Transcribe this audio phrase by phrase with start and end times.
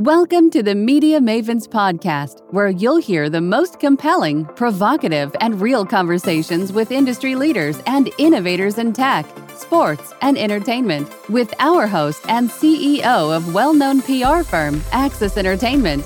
[0.00, 5.86] Welcome to the Media Mavens Podcast, where you'll hear the most compelling, provocative, and real
[5.86, 9.24] conversations with industry leaders and innovators in tech,
[9.56, 16.04] sports, and entertainment with our host and CEO of well known PR firm Axis Entertainment,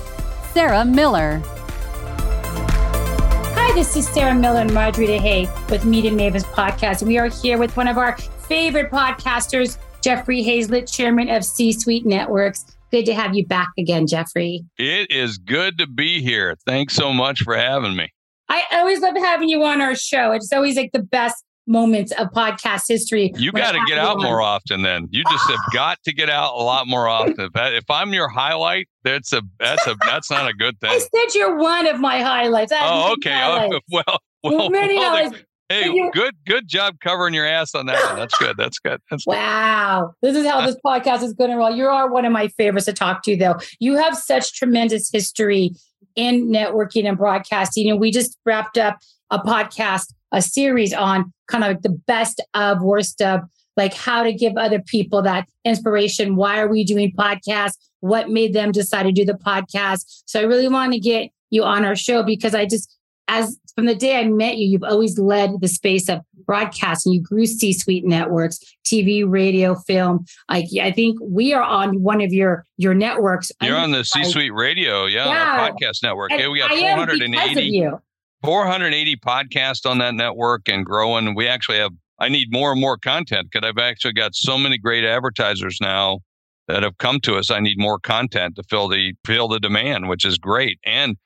[0.53, 1.41] Sarah Miller.
[3.55, 7.05] Hi, this is Sarah Miller and Marjorie DeHay with Media Mavens Podcast.
[7.05, 12.05] We are here with one of our favorite podcasters, Jeffrey Hayzlett, chairman of C Suite
[12.05, 12.77] Networks.
[12.91, 14.65] Good to have you back again, Jeffrey.
[14.77, 16.57] It is good to be here.
[16.65, 18.09] Thanks so much for having me.
[18.49, 20.33] I always love having you on our show.
[20.33, 23.31] It's always like the best moments of podcast history.
[23.37, 24.23] You got to get out on.
[24.23, 25.07] more often then.
[25.09, 27.49] You just have got to get out a lot more often.
[27.55, 30.91] If I'm your highlight, that's a that's a that's not a good thing.
[30.91, 32.73] I said you're one of my highlights.
[32.75, 33.41] oh, okay.
[33.41, 35.43] Oh, well, well, many well, highlights.
[35.71, 38.17] Hey, good good job covering your ass on that one.
[38.17, 38.57] That's good.
[38.57, 38.99] That's good.
[39.09, 40.13] That's wow.
[40.21, 40.33] Good.
[40.33, 41.71] This is how this podcast is going to roll.
[41.71, 43.57] You are one of my favorites to talk to, though.
[43.79, 45.71] You have such tremendous history
[46.15, 47.89] in networking and broadcasting.
[47.89, 48.97] And we just wrapped up
[49.29, 53.41] a podcast, a series on kind of like the best of worst of
[53.77, 56.35] like how to give other people that inspiration.
[56.35, 57.77] Why are we doing podcasts?
[58.01, 60.23] What made them decide to do the podcast?
[60.25, 63.85] So I really want to get you on our show because I just as from
[63.85, 67.13] the day I met you, you've always led the space of broadcasting.
[67.13, 70.25] You grew C suite networks, TV, radio, film.
[70.49, 73.51] Like I think we are on one of your your networks.
[73.61, 75.69] You're on the C suite radio, yeah, yeah.
[75.69, 76.31] podcast network.
[76.31, 77.89] And yeah, we got 480,
[78.43, 81.35] 480 podcasts on that network and growing.
[81.35, 84.77] We actually have I need more and more content because I've actually got so many
[84.77, 86.19] great advertisers now
[86.67, 87.49] that have come to us.
[87.49, 90.79] I need more content to fill the fill the demand, which is great.
[90.85, 91.17] And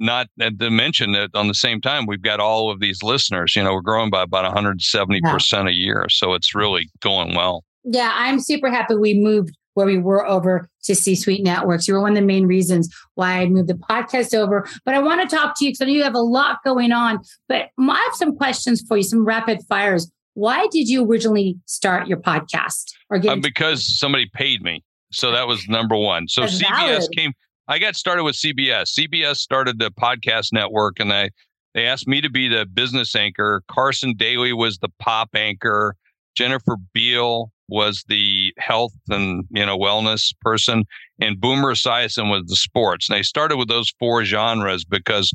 [0.00, 3.62] not to mention that on the same time we've got all of these listeners you
[3.62, 5.20] know we're growing by about 170%
[5.52, 5.68] yeah.
[5.68, 9.98] a year so it's really going well yeah i'm super happy we moved where we
[9.98, 11.86] were over to C Suite Networks.
[11.86, 14.66] You were one of the main reasons why I moved the podcast over.
[14.84, 16.92] But I want to talk to you because I know you have a lot going
[16.92, 17.18] on.
[17.48, 20.10] But I have some questions for you, some rapid fires.
[20.34, 22.92] Why did you originally start your podcast?
[23.10, 24.82] Or get uh, because somebody paid me.
[25.12, 26.26] So that was number one.
[26.28, 27.10] So That's CBS valid.
[27.16, 27.32] came
[27.66, 28.98] I got started with CBS.
[28.98, 31.30] CBS started the podcast network, and they
[31.74, 33.62] they asked me to be the business anchor.
[33.68, 35.96] Carson Daly was the pop anchor.
[36.36, 40.84] Jennifer Beal was the health and you know wellness person,
[41.20, 43.08] and Boomer Esiason was the sports.
[43.08, 45.32] And they started with those four genres because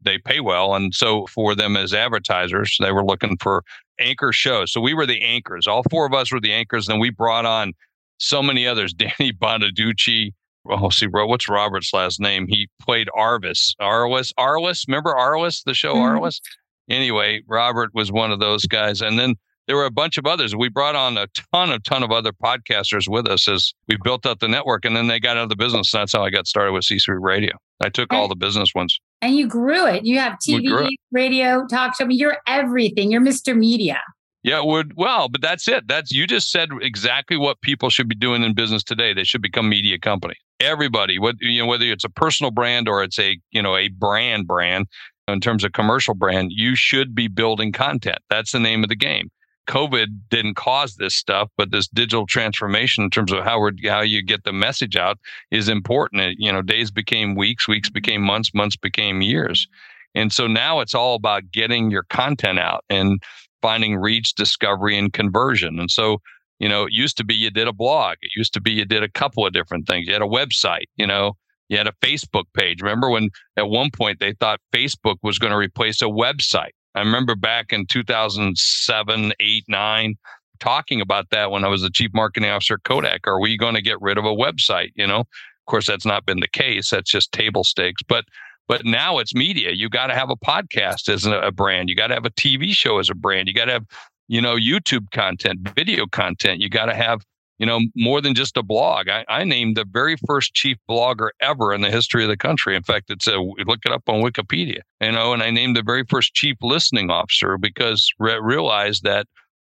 [0.00, 3.64] they pay well, and so for them as advertisers, they were looking for
[3.98, 4.72] anchor shows.
[4.72, 5.66] So we were the anchors.
[5.66, 7.72] All four of us were the anchors, and we brought on
[8.18, 10.32] so many others: Danny Bonaduce,
[10.68, 12.46] oh, see, bro, what's Robert's last name?
[12.48, 13.74] He played Arvis.
[13.80, 14.84] Arliss, Arliss.
[14.88, 16.18] Remember Arliss, the show mm-hmm.
[16.18, 16.40] Arliss?
[16.88, 19.00] Anyway, Robert was one of those guys.
[19.00, 19.36] And then
[19.66, 20.56] there were a bunch of others.
[20.56, 24.26] We brought on a ton of ton of other podcasters with us as we built
[24.26, 25.90] up the network, and then they got out of the business.
[25.92, 27.52] That's how I got started with C Suite Radio.
[27.80, 28.98] I took all the business ones.
[29.22, 30.04] And you grew it.
[30.04, 32.04] You have TV, radio, talk show.
[32.04, 33.10] I mean, you're everything.
[33.10, 33.56] You're Mr.
[33.56, 34.00] Media.
[34.42, 35.86] Yeah, would well, but that's it.
[35.86, 39.14] That's you just said exactly what people should be doing in business today.
[39.14, 40.38] They should become media companies.
[40.62, 43.88] Everybody, what you know, whether it's a personal brand or it's a you know a
[43.88, 44.86] brand brand
[45.28, 48.18] in terms of commercial brand, you should be building content.
[48.30, 49.30] That's the name of the game.
[49.68, 54.00] COVID didn't cause this stuff, but this digital transformation in terms of how we're how
[54.00, 55.18] you get the message out
[55.50, 56.22] is important.
[56.22, 59.68] It, you know, days became weeks, weeks became months, months became years.
[60.14, 62.84] And so now it's all about getting your content out.
[62.90, 63.22] And
[63.62, 65.78] finding reach, discovery, and conversion.
[65.78, 66.20] And so,
[66.62, 68.18] you know, it used to be you did a blog.
[68.22, 70.06] It used to be you did a couple of different things.
[70.06, 71.32] You had a website, you know,
[71.68, 72.80] you had a Facebook page.
[72.80, 76.70] Remember when at one point they thought Facebook was going to replace a website?
[76.94, 80.14] I remember back in 2007, 8, 9,
[80.60, 83.26] talking about that when I was the chief marketing officer at Kodak.
[83.26, 84.90] Are we going to get rid of a website?
[84.94, 86.90] You know, of course, that's not been the case.
[86.90, 88.02] That's just table stakes.
[88.06, 88.24] But
[88.68, 89.72] but now it's media.
[89.72, 91.88] You got to have a podcast as a, brand.
[91.88, 93.48] You got to have a TV show as a brand.
[93.48, 93.86] You got to have,
[94.32, 96.58] you know, YouTube content, video content.
[96.62, 97.20] You got to have,
[97.58, 99.10] you know, more than just a blog.
[99.10, 102.74] I, I, named the very first chief blogger ever in the history of the country.
[102.74, 104.80] In fact, it's a look it up on Wikipedia.
[105.02, 109.26] You know, and I named the very first chief listening officer because re- realized that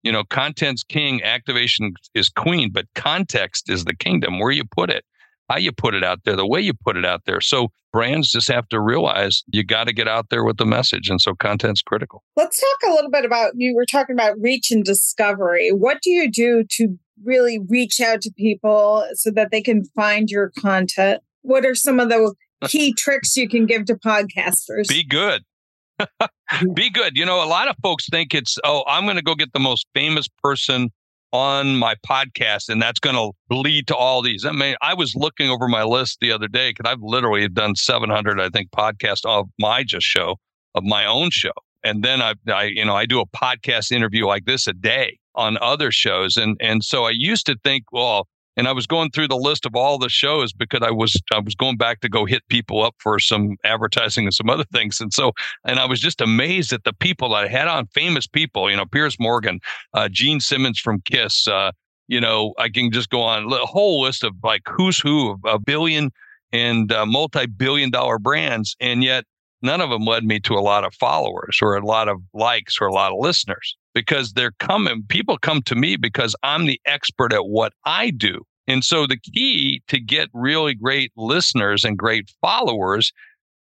[0.04, 4.90] you know content's king activation is queen but context is the kingdom where you put
[4.90, 5.04] it
[5.50, 7.42] how you put it out there, the way you put it out there.
[7.42, 11.10] So brands just have to realize you got to get out there with the message.
[11.10, 12.24] And so content's critical.
[12.36, 15.70] Let's talk a little bit about you were talking about reach and discovery.
[15.70, 20.30] What do you do to really reach out to people so that they can find
[20.30, 21.22] your content?
[21.42, 22.36] What are some of the
[22.68, 24.88] key tricks you can give to podcasters?
[24.88, 25.44] Be good.
[26.74, 27.18] Be good.
[27.18, 29.60] You know, a lot of folks think it's, oh, I'm going to go get the
[29.60, 30.92] most famous person
[31.32, 34.46] on my podcast and that's going to lead to all these.
[34.46, 37.76] I mean, I was looking over my list the other day because I've literally done
[37.76, 40.38] 700, I think, podcasts of my just show,
[40.76, 41.52] of my own show.
[41.84, 45.18] And then I, I, you know, I do a podcast interview like this a day
[45.36, 46.36] on other shows.
[46.36, 48.28] And, and so I used to think, well,
[48.60, 51.40] and I was going through the list of all the shows because I was I
[51.40, 55.00] was going back to go hit people up for some advertising and some other things,
[55.00, 55.32] and so
[55.66, 58.76] and I was just amazed at the people that I had on, famous people, you
[58.76, 59.62] know, Piers Morgan,
[59.94, 61.72] uh, Gene Simmons from Kiss, uh,
[62.10, 65.40] you know, I can just go on a whole list of like who's who of
[65.46, 66.12] a billion
[66.52, 69.24] and uh, multi-billion dollar brands, and yet
[69.62, 72.78] none of them led me to a lot of followers or a lot of likes
[72.82, 76.80] or a lot of listeners because they're coming people come to me because I'm the
[76.86, 81.98] expert at what I do and so the key to get really great listeners and
[81.98, 83.12] great followers,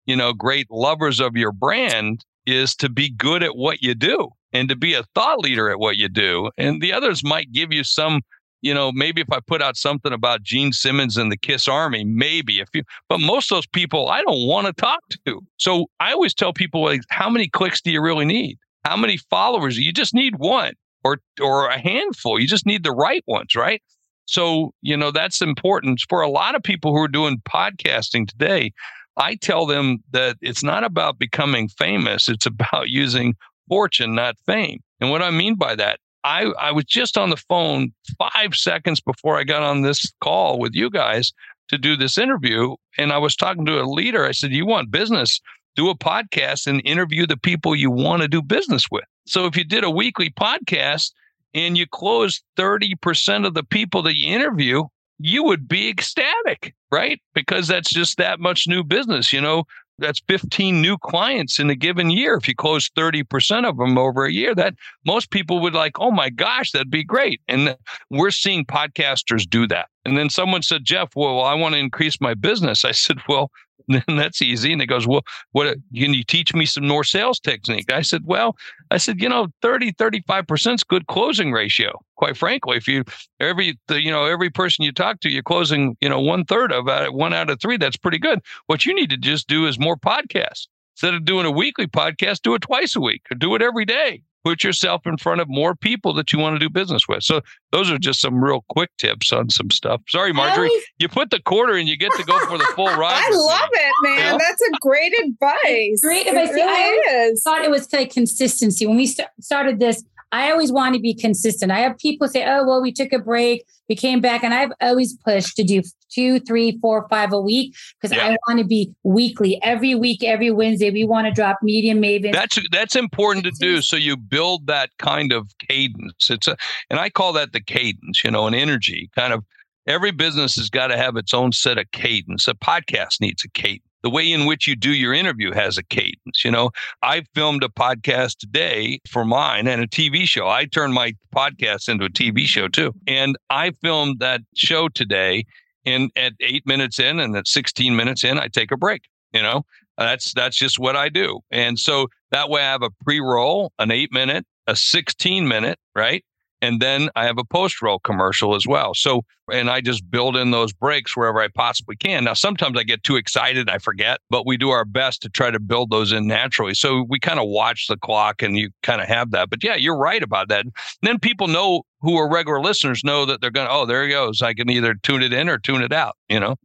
[0.05, 4.29] you know, great lovers of your brand is to be good at what you do
[4.53, 6.51] and to be a thought leader at what you do.
[6.59, 8.21] And the others might give you some,
[8.61, 12.03] you know, maybe if I put out something about Gene Simmons and the Kiss Army,
[12.03, 15.41] maybe if you, but most of those people I don't want to talk to.
[15.57, 18.59] So I always tell people, like, how many clicks do you really need?
[18.85, 19.75] How many followers?
[19.75, 20.73] You just need one
[21.03, 22.39] or or a handful.
[22.39, 23.81] You just need the right ones, right?
[24.29, 28.71] So, you know, that's important for a lot of people who are doing podcasting today.
[29.17, 33.35] I tell them that it's not about becoming famous, it's about using
[33.67, 34.81] fortune, not fame.
[35.01, 39.01] And what I mean by that, I, I was just on the phone five seconds
[39.01, 41.33] before I got on this call with you guys
[41.69, 42.75] to do this interview.
[42.99, 44.25] And I was talking to a leader.
[44.25, 45.41] I said, You want business?
[45.75, 49.05] Do a podcast and interview the people you want to do business with.
[49.25, 51.13] So if you did a weekly podcast,
[51.53, 54.83] and you close 30% of the people that you interview,
[55.19, 57.21] you would be ecstatic, right?
[57.33, 59.33] Because that's just that much new business.
[59.33, 59.65] You know,
[59.99, 62.35] that's 15 new clients in a given year.
[62.35, 64.75] If you close 30% of them over a year, that
[65.05, 67.41] most people would like, oh my gosh, that'd be great.
[67.47, 67.75] And
[68.09, 69.89] we're seeing podcasters do that.
[70.05, 72.85] And then someone said, Jeff, well, I want to increase my business.
[72.85, 73.51] I said, well,
[74.07, 74.71] then that's easy.
[74.71, 77.91] And he goes, well, what can you teach me some more sales technique?
[77.91, 78.55] I said, well,
[78.91, 81.99] I said, you know, 30, 35% is good closing ratio.
[82.15, 83.03] Quite frankly, if you
[83.39, 86.73] every the you know every person you talk to, you're closing you know one third
[86.73, 87.77] of uh, one out of three.
[87.77, 88.41] That's pretty good.
[88.65, 90.67] What you need to just do is more podcasts.
[90.95, 93.85] Instead of doing a weekly podcast, do it twice a week or do it every
[93.85, 97.23] day put yourself in front of more people that you want to do business with.
[97.23, 97.41] So
[97.71, 100.01] those are just some real quick tips on some stuff.
[100.07, 102.85] Sorry, Marjorie, always, you put the quarter and you get to go for the full
[102.97, 103.21] ride.
[103.23, 104.37] I love it, man.
[104.37, 106.01] That's a great advice.
[106.01, 106.49] Great advice.
[106.49, 107.43] It really I is.
[107.43, 108.87] thought it was like consistency.
[108.87, 111.71] When we st- started this, I always want to be consistent.
[111.71, 114.71] I have people say, oh, well, we took a break, we came back, and I've
[114.81, 118.27] always pushed to do two, three, four, five a week because yeah.
[118.27, 119.59] I want to be weekly.
[119.63, 122.31] Every week, every Wednesday, we want to drop medium maven.
[122.31, 123.81] That's that's important to do.
[123.81, 126.29] So you build that kind of cadence.
[126.29, 126.55] It's a
[126.89, 129.43] and I call that the cadence, you know, an energy kind of
[129.87, 132.47] every business has got to have its own set of cadence.
[132.47, 135.83] A podcast needs a cadence the way in which you do your interview has a
[135.83, 136.43] cadence.
[136.43, 140.47] You know, I filmed a podcast today for mine and a TV show.
[140.47, 142.93] I turned my podcast into a TV show too.
[143.07, 145.45] And I filmed that show today.
[145.85, 149.03] And at eight minutes in and at 16 minutes in, I take a break.
[149.33, 149.63] You know,
[149.97, 151.39] that's that's just what I do.
[151.51, 156.23] And so that way I have a pre-roll, an eight minute, a 16 minute, right?
[156.61, 158.93] And then I have a post roll commercial as well.
[158.93, 162.25] So, and I just build in those breaks wherever I possibly can.
[162.25, 165.51] Now, sometimes I get too excited, I forget, but we do our best to try
[165.51, 166.73] to build those in naturally.
[166.73, 169.49] So we kind of watch the clock and you kind of have that.
[169.49, 170.65] But yeah, you're right about that.
[170.65, 174.09] And then people know who are regular listeners know that they're going, oh, there he
[174.09, 174.41] goes.
[174.41, 176.55] I can either tune it in or tune it out, you know?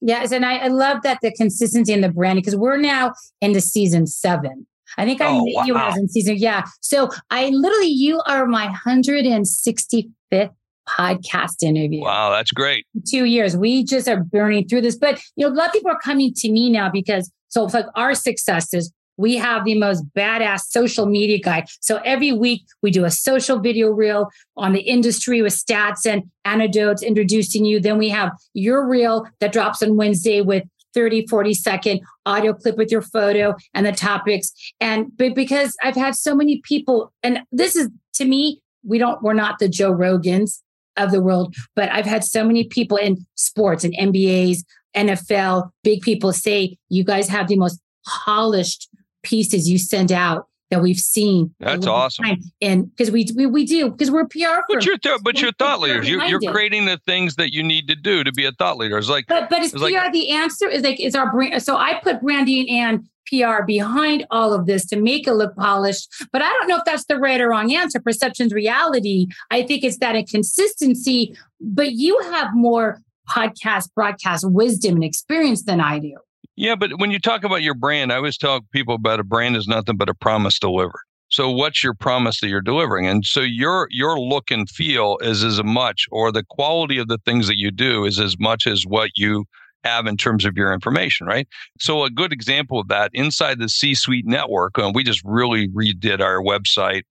[0.00, 0.32] Yes.
[0.32, 4.06] And I, I love that the consistency in the branding because we're now into season
[4.06, 4.66] seven.
[4.98, 5.64] I think I oh, met wow.
[5.64, 6.36] you as in season.
[6.36, 6.64] Yeah.
[6.80, 10.50] So I literally, you are my 165th
[10.88, 12.00] podcast interview.
[12.02, 12.86] Wow, that's great.
[13.08, 13.56] Two years.
[13.56, 14.96] We just are burning through this.
[14.96, 17.74] But you know, a lot of people are coming to me now because so it's
[17.74, 18.92] like our successes.
[19.16, 21.66] We have the most badass social media guy.
[21.80, 26.22] So every week we do a social video reel on the industry with stats and
[26.46, 27.80] anecdotes introducing you.
[27.80, 32.76] Then we have your reel that drops on Wednesday with 30, 40 second audio clip
[32.76, 34.52] with your photo and the topics.
[34.80, 39.22] And but because I've had so many people, and this is to me, we don't,
[39.22, 40.60] we're not the Joe Rogans
[40.96, 44.58] of the world, but I've had so many people in sports and NBAs,
[44.96, 48.88] NFL, big people say, you guys have the most polished
[49.22, 51.54] pieces you send out that we've seen.
[51.60, 52.24] That's awesome.
[52.24, 52.42] Time.
[52.62, 54.62] And because we, we we do because we're PR.
[54.68, 56.08] But you're th- but you're thought leaders.
[56.08, 58.96] You're, you're creating the things that you need to do to be a thought leader.
[58.96, 60.68] It's like but but is PR like, the answer?
[60.68, 61.62] Is like is our brand?
[61.62, 66.08] So I put branding and PR behind all of this to make it look polished.
[66.32, 68.00] But I don't know if that's the right or wrong answer.
[68.00, 69.26] Perception's reality.
[69.50, 75.80] I think it's that inconsistency, but you have more podcast broadcast wisdom and experience than
[75.80, 76.16] I do.
[76.60, 79.56] Yeah, but when you talk about your brand, I always tell people about a brand
[79.56, 81.00] is nothing but a promise delivered.
[81.30, 83.06] So what's your promise that you're delivering?
[83.06, 87.16] And so your your look and feel is as much, or the quality of the
[87.24, 89.46] things that you do is as much as what you
[89.84, 91.48] have in terms of your information, right?
[91.78, 96.20] So a good example of that inside the C-suite network, uh, we just really redid
[96.20, 97.04] our website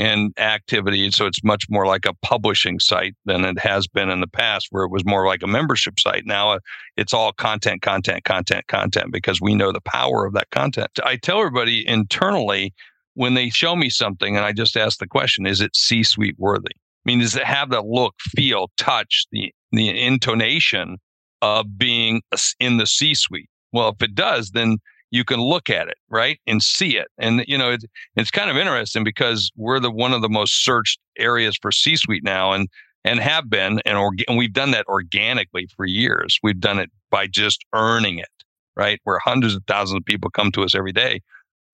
[0.00, 1.10] and activity.
[1.10, 4.68] So it's much more like a publishing site than it has been in the past,
[4.70, 6.24] where it was more like a membership site.
[6.24, 6.58] Now uh,
[6.96, 10.88] it's all content, content, content, content, because we know the power of that content.
[11.04, 12.72] I tell everybody internally
[13.14, 16.36] when they show me something and I just ask the question, is it C suite
[16.38, 16.70] worthy?
[16.72, 20.96] I mean, does it have that look, feel, touch, the, the intonation
[21.42, 22.22] of being
[22.58, 23.50] in the C suite?
[23.72, 24.78] Well, if it does, then
[25.10, 26.38] you can look at it, right?
[26.46, 27.08] And see it.
[27.18, 27.84] And, you know, it's,
[28.16, 31.96] it's kind of interesting because we're the one of the most searched areas for C
[31.96, 32.68] suite now and,
[33.04, 33.80] and have been.
[33.84, 36.38] And, orga- and we've done that organically for years.
[36.42, 38.28] We've done it by just earning it,
[38.76, 39.00] right?
[39.04, 41.20] Where hundreds of thousands of people come to us every day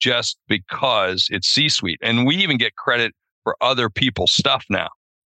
[0.00, 1.98] just because it's C suite.
[2.02, 3.12] And we even get credit
[3.44, 4.88] for other people's stuff now,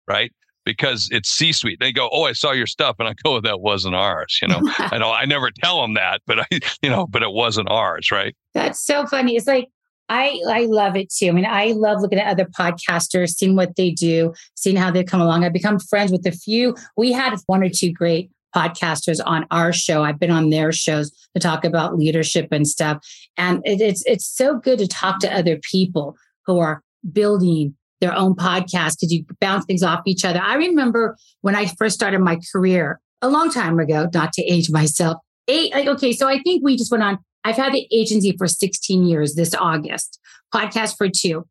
[0.07, 0.33] right?
[0.65, 1.81] Because it's C suite.
[1.81, 2.97] They go, Oh, I saw your stuff.
[2.99, 4.39] And I go, That wasn't ours.
[4.41, 6.47] You know, I know I never tell them that, but I,
[6.83, 8.35] you know, but it wasn't ours, right?
[8.55, 9.37] That's so funny.
[9.37, 9.69] It's like,
[10.09, 11.29] I, I love it too.
[11.29, 15.05] I mean, I love looking at other podcasters, seeing what they do, seeing how they
[15.05, 15.45] come along.
[15.45, 16.77] I've become friends with a few.
[16.97, 20.03] We had one or two great podcasters on our show.
[20.03, 22.99] I've been on their shows to talk about leadership and stuff.
[23.37, 26.17] And it, it's it's so good to talk to other people
[26.47, 30.41] who are building their own podcast because you bounce things off each other.
[30.41, 34.71] I remember when I first started my career a long time ago, not to age
[34.71, 35.19] myself.
[35.49, 37.19] Eight, like, okay, so I think we just went on.
[37.45, 40.21] I've had the agency for 16 years this August,
[40.55, 41.47] podcast for two.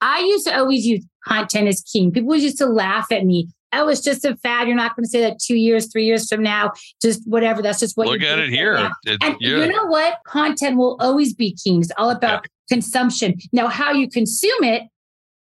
[0.00, 2.12] I used to always use content as king.
[2.12, 4.66] People used to laugh at me oh, it's just a fad.
[4.66, 7.62] You're not going to say that two years, three years from now, just whatever.
[7.62, 8.90] That's just what look at it here.
[9.04, 9.58] It, and yeah.
[9.58, 10.18] you know what?
[10.26, 11.80] Content will always be king.
[11.80, 12.74] It's all about yeah.
[12.74, 13.36] consumption.
[13.52, 14.84] Now, how you consume it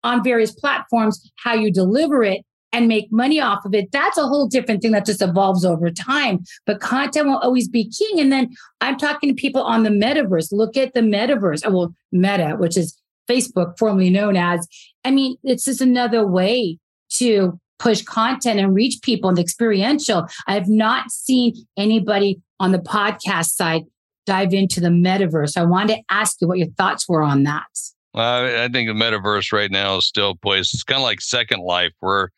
[0.06, 4.26] on various platforms, how you deliver it and make money off of it, that's a
[4.26, 6.40] whole different thing that just evolves over time.
[6.66, 8.20] But content will always be king.
[8.20, 10.52] And then I'm talking to people on the metaverse.
[10.52, 11.62] Look at the metaverse.
[11.64, 14.66] Oh, well, Meta, which is Facebook, formerly known as.
[15.04, 16.78] I mean, it's just another way
[17.14, 20.26] to push content and reach people and experiential.
[20.46, 23.82] I have not seen anybody on the podcast side
[24.24, 25.56] dive into the metaverse.
[25.56, 27.64] I wanted to ask you what your thoughts were on that.
[28.16, 30.72] Well, I think the metaverse right now is still a place.
[30.72, 32.30] It's kind of like Second Life, where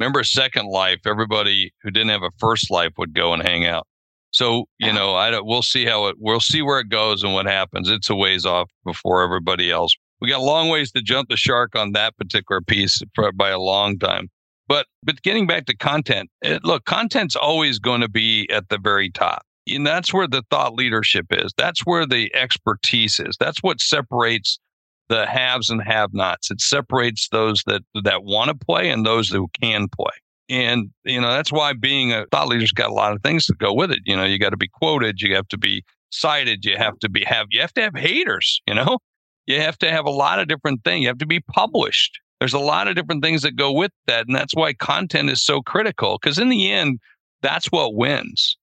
[0.00, 3.86] remember Second Life, everybody who didn't have a first life would go and hang out.
[4.30, 5.46] So you know, I don't.
[5.46, 6.16] We'll see how it.
[6.18, 7.90] We'll see where it goes and what happens.
[7.90, 9.94] It's a ways off before everybody else.
[10.20, 13.50] We got a long ways to jump the shark on that particular piece for, by
[13.50, 14.28] a long time.
[14.68, 18.78] But but getting back to content, it, look, content's always going to be at the
[18.78, 19.42] very top.
[19.68, 21.52] And that's where the thought leadership is.
[21.58, 23.36] That's where the expertise is.
[23.38, 24.58] That's what separates
[25.08, 26.50] the haves and have-nots.
[26.50, 30.12] It separates those that that want to play and those who can play.
[30.48, 33.54] And you know that's why being a thought leader's got a lot of things to
[33.54, 34.00] go with it.
[34.04, 37.08] You know, you got to be quoted, you have to be cited, you have to
[37.08, 38.60] be have you have to have haters.
[38.66, 38.98] You know,
[39.46, 41.02] you have to have a lot of different things.
[41.02, 44.26] You have to be published there's a lot of different things that go with that.
[44.26, 46.18] And that's why content is so critical.
[46.20, 47.00] Because in the end,
[47.42, 48.56] that's what wins.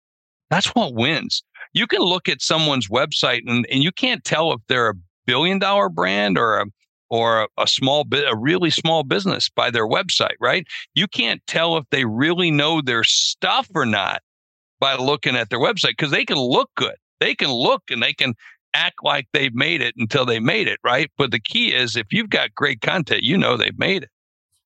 [0.50, 1.44] That's what wins.
[1.74, 4.96] You can look at someone's website and, and you can't tell if they're a
[5.26, 6.66] billion dollar brand or a
[7.10, 10.66] or a, a small bit a really small business by their website, right?
[10.96, 14.22] You can't tell if they really know their stuff or not
[14.80, 16.96] by looking at their website because they can look good.
[17.20, 18.34] They can look and they can
[18.74, 21.12] act like they've made it until they made it, right?
[21.18, 24.10] But the key is if you've got great content, you know they've made it.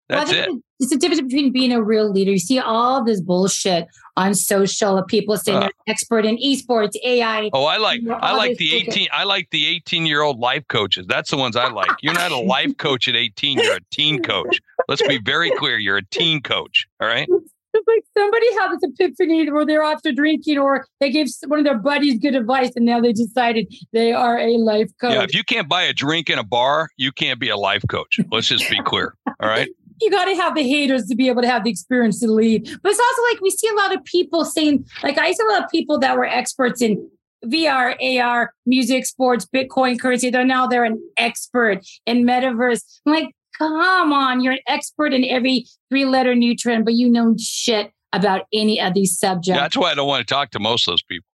[0.10, 0.64] That's well, it.
[0.79, 2.31] It's the difference between being a real leader.
[2.31, 6.96] You see all this bullshit on social of people saying uh, they're expert in esports,
[7.03, 7.50] AI.
[7.51, 11.07] Oh, I like I like the 18 I like the 18 year old life coaches.
[11.07, 11.91] That's the ones I like.
[12.01, 14.60] You're not a life coach at 18, you're a teen coach.
[14.88, 15.77] Let's be very clear.
[15.77, 16.88] You're a teen coach.
[17.01, 17.27] All right.
[17.74, 21.65] It's like somebody had this epiphany where they're after drinking or they gave one of
[21.65, 25.13] their buddies good advice and now they decided they are a life coach.
[25.13, 27.84] Yeah, if you can't buy a drink in a bar, you can't be a life
[27.89, 28.19] coach.
[28.31, 29.15] Let's just be clear.
[29.39, 29.69] All right.
[30.00, 32.70] You got to have the haters to be able to have the experience to lead.
[32.84, 35.51] But it's also like we see a lot of people saying, like I see a
[35.51, 37.10] lot of people that were experts in
[37.46, 40.30] VR, AR, music, sports, Bitcoin currency.
[40.30, 42.82] They're now they're an expert in metaverse.
[43.06, 47.36] I'm like, come on, you're an expert in every three letter nutrient, but you know
[47.39, 49.60] shit about any of these subjects.
[49.60, 51.26] That's why I don't want to talk to most of those people.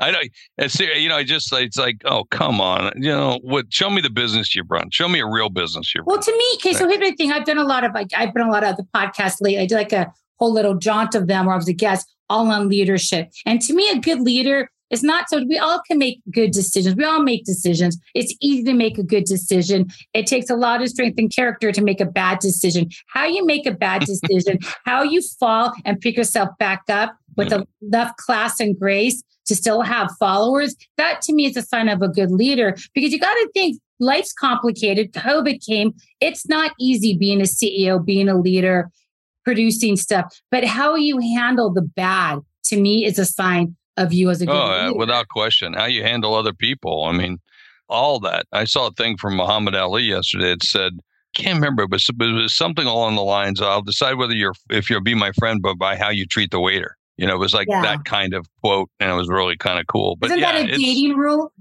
[0.00, 0.30] I don't.
[0.58, 3.72] It's you know, I just it's like, oh come on, you know, what?
[3.72, 4.90] Show me the business you run.
[4.90, 6.06] Show me a real business you run.
[6.06, 6.72] Well, to me, okay.
[6.72, 8.76] So here's the thing: I've done a lot of like I've been a lot of
[8.76, 9.58] the podcasts lately.
[9.58, 12.50] I did like a whole little jaunt of them where I was a guest, all
[12.50, 13.30] on leadership.
[13.44, 16.96] And to me, a good leader is not so we all can make good decisions.
[16.96, 17.98] We all make decisions.
[18.14, 19.86] It's easy to make a good decision.
[20.14, 22.90] It takes a lot of strength and character to make a bad decision.
[23.06, 27.52] How you make a bad decision, how you fall and pick yourself back up with
[27.52, 27.62] hmm.
[27.82, 32.02] enough class and grace to still have followers, that to me is a sign of
[32.02, 35.12] a good leader because you got to think life's complicated.
[35.12, 35.92] COVID came.
[36.20, 38.90] It's not easy being a CEO, being a leader,
[39.44, 44.30] producing stuff, but how you handle the bad to me is a sign of you
[44.30, 44.98] as a good oh, uh, leader.
[44.98, 45.72] without question.
[45.72, 47.04] How you handle other people.
[47.04, 47.40] I mean,
[47.88, 48.46] all that.
[48.52, 50.52] I saw a thing from Muhammad Ali yesterday.
[50.52, 50.92] It said,
[51.34, 53.60] can't remember, but it was something along the lines.
[53.60, 56.60] I'll decide whether you're if you'll be my friend, but by how you treat the
[56.60, 56.96] waiter.
[57.20, 57.82] You know, it was like yeah.
[57.82, 60.16] that kind of quote, and it was really kind of cool.
[60.16, 61.52] But isn't yeah, that a dating rule?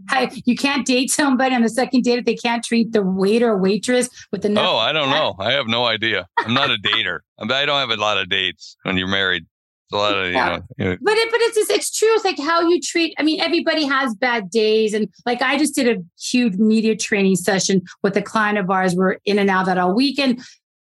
[0.46, 3.58] You can't date somebody on the second date if they can't treat the waiter or
[3.58, 4.58] waitress with the.
[4.58, 5.36] Oh, I don't know.
[5.38, 6.26] I have no idea.
[6.38, 7.20] I'm not a dater.
[7.38, 9.44] I don't have a lot of dates when you're married.
[9.44, 10.60] It's a lot of yeah.
[10.78, 10.98] you know.
[11.02, 12.08] But it, but it's just, it's true.
[12.14, 13.14] It's like how you treat.
[13.20, 17.36] I mean, everybody has bad days, and like I just did a huge media training
[17.36, 18.96] session with a client of ours.
[18.96, 20.40] We're in and out that all weekend.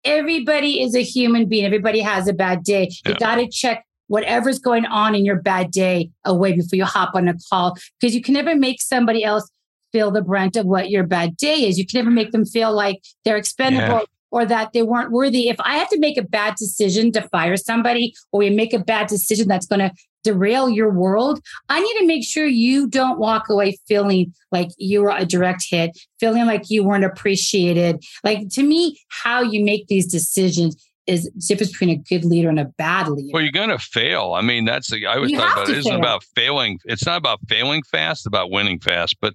[0.06, 1.66] Everybody is a human being.
[1.66, 2.84] Everybody has a bad day.
[3.06, 3.18] You yeah.
[3.20, 7.30] got to check whatever's going on in your bad day away before you hop on
[7.30, 9.50] a call because you can never make somebody else
[9.94, 11.77] feel the brunt of what your bad day is.
[11.80, 14.06] You can never make them feel like they're expendable yeah.
[14.30, 15.48] or that they weren't worthy.
[15.48, 18.80] If I have to make a bad decision to fire somebody or we make a
[18.80, 19.91] bad decision that's going to
[20.25, 21.39] derail your world,
[21.70, 25.65] I need to make sure you don't walk away feeling like you were a direct
[25.70, 28.03] hit, feeling like you weren't appreciated.
[28.25, 30.75] Like to me, how you make these decisions
[31.12, 33.30] is the difference between a good leader and a bad leader.
[33.34, 34.34] Well, you're going to fail.
[34.34, 35.70] I mean, that's the I was talking about.
[35.70, 36.80] It isn't about failing.
[36.86, 38.25] It's not about failing fast.
[38.25, 39.18] About winning fast.
[39.22, 39.34] But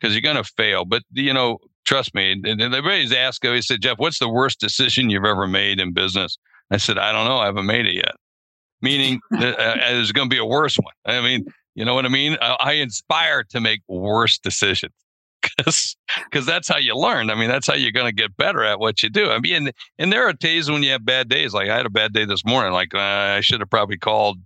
[0.00, 0.84] because you're going to fail.
[0.84, 2.32] But you know, trust me.
[2.32, 3.54] And, everybody's asking.
[3.54, 6.38] He said, Jeff, what's the worst decision you've ever made in business?
[6.70, 7.38] I said, I don't know.
[7.38, 8.14] I haven't made it yet.
[8.80, 10.94] Meaning, uh, uh, there's going to be a worse one.
[11.06, 12.36] I mean, you know what I mean?
[12.40, 14.92] I, I inspire to make worse decisions
[15.58, 15.96] because
[16.30, 17.30] because that's how you learn.
[17.30, 19.30] I mean, that's how you're going to get better at what you do.
[19.30, 21.52] I mean, and, and there are days when you have bad days.
[21.52, 22.72] Like I had a bad day this morning.
[22.72, 24.38] Like uh, I should have probably called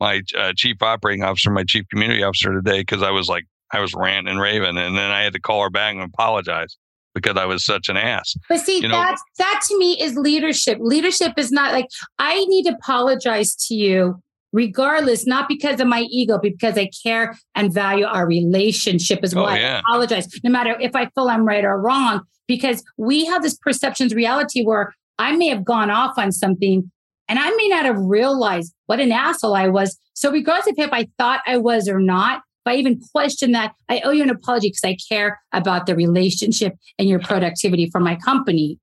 [0.00, 3.80] my uh, chief operating officer, my chief community officer today because I was like I
[3.80, 6.76] was ranting and raving, and then I had to call her back and apologize
[7.14, 8.36] because I was such an ass.
[8.48, 10.78] But see, you know, that that to me is leadership.
[10.80, 11.86] Leadership is not like
[12.18, 14.20] I need to apologize to you
[14.56, 19.34] regardless, not because of my ego, but because I care and value our relationship as
[19.34, 19.46] well.
[19.46, 19.76] Oh, yeah.
[19.76, 23.54] I apologize, no matter if I feel I'm right or wrong, because we have this
[23.54, 26.90] perceptions reality where I may have gone off on something
[27.28, 29.98] and I may not have realized what an asshole I was.
[30.14, 33.72] So, regardless of if I thought I was or not, if I even question that,
[33.90, 38.00] I owe you an apology because I care about the relationship and your productivity for
[38.00, 38.78] my company.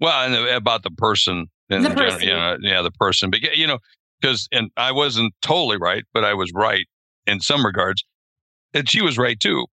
[0.00, 1.48] Well, and uh, about the person.
[1.68, 2.20] The person.
[2.20, 3.30] General, yeah, the person.
[3.30, 3.78] But, you know,
[4.22, 6.86] because and I wasn't totally right, but I was right
[7.26, 8.04] in some regards,
[8.72, 9.66] and she was right too.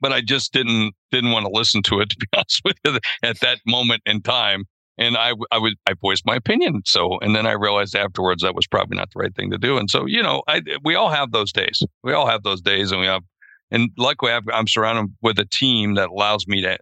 [0.00, 2.98] But I just didn't didn't want to listen to it to be honest with you
[3.22, 4.64] at that moment in time.
[4.98, 6.82] And I I would I voiced my opinion.
[6.86, 9.78] So and then I realized afterwards that was probably not the right thing to do.
[9.78, 11.82] And so you know I we all have those days.
[12.02, 13.22] We all have those days, and we have
[13.70, 16.78] and luckily I'm surrounded with a team that allows me to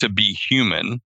[0.00, 1.00] to be human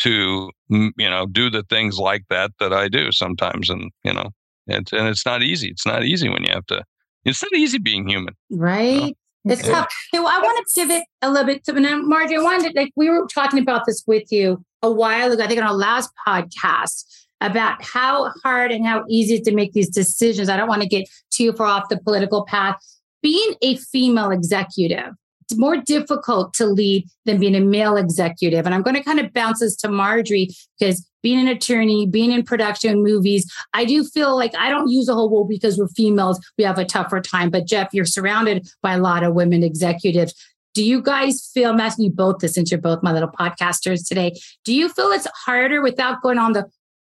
[0.00, 4.30] to you know do the things like that that I do sometimes, and you know,
[4.66, 5.68] it's and it's not easy.
[5.68, 6.84] It's not easy when you have to.
[7.24, 8.84] It's not easy being human, right?
[8.84, 9.12] You know?
[9.46, 9.72] It's yeah.
[9.72, 9.94] tough.
[10.14, 12.36] So I want to pivot a little bit to now, Margie.
[12.36, 15.42] I wanted like we were talking about this with you a while ago.
[15.42, 17.04] I think on our last podcast
[17.40, 20.48] about how hard and how easy it is to make these decisions.
[20.48, 22.76] I don't want to get too far off the political path.
[23.22, 25.12] Being a female executive,
[25.48, 28.66] it's more difficult to lead than being a male executive.
[28.66, 32.32] And I'm going to kind of bounce this to Marjorie because being an attorney, being
[32.32, 35.88] in production movies, I do feel like I don't use a whole well because we're
[35.88, 37.50] females, we have a tougher time.
[37.50, 40.34] But Jeff, you're surrounded by a lot of women executives.
[40.74, 44.06] Do you guys feel, I'm asking you both this since you're both my little podcasters
[44.06, 44.32] today.
[44.64, 46.68] Do you feel it's harder without going on the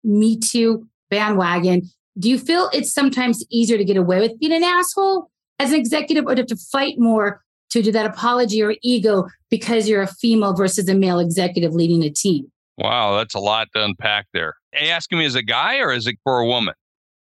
[0.04, 1.90] Me Too bandwagon?
[2.18, 5.80] Do you feel it's sometimes easier to get away with being an asshole as an
[5.80, 10.08] executive or to, to fight more to do that apology or ego because you're a
[10.08, 12.52] female versus a male executive leading a team.
[12.78, 14.56] Wow, that's a lot to unpack there.
[14.74, 16.74] Are you asking me as a guy or is it for a woman?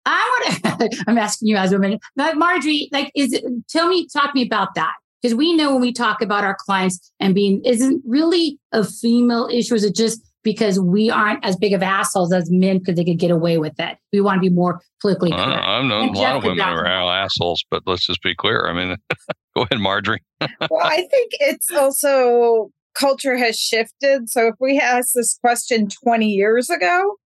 [0.06, 1.98] I want to, I'm asking you as a woman.
[2.16, 4.92] But Marjorie, like, is it, tell me, talk to me about that.
[5.20, 9.50] Because we know when we talk about our clients and being, isn't really a female
[9.52, 9.74] issue.
[9.74, 13.18] Is it just because we aren't as big of assholes as men because they could
[13.18, 13.98] get away with it.
[14.12, 15.48] We want to be more politically correct.
[15.48, 18.66] Uh, I've known a lot of women who are assholes, but let's just be clear.
[18.66, 18.96] I mean,
[19.56, 20.22] go ahead, Marjorie.
[20.40, 24.30] well, I think it's also culture has shifted.
[24.30, 27.16] So if we asked this question 20 years ago,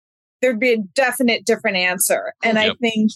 [0.41, 2.35] there'd be a definite different answer.
[2.43, 2.73] And yep.
[2.73, 3.11] I think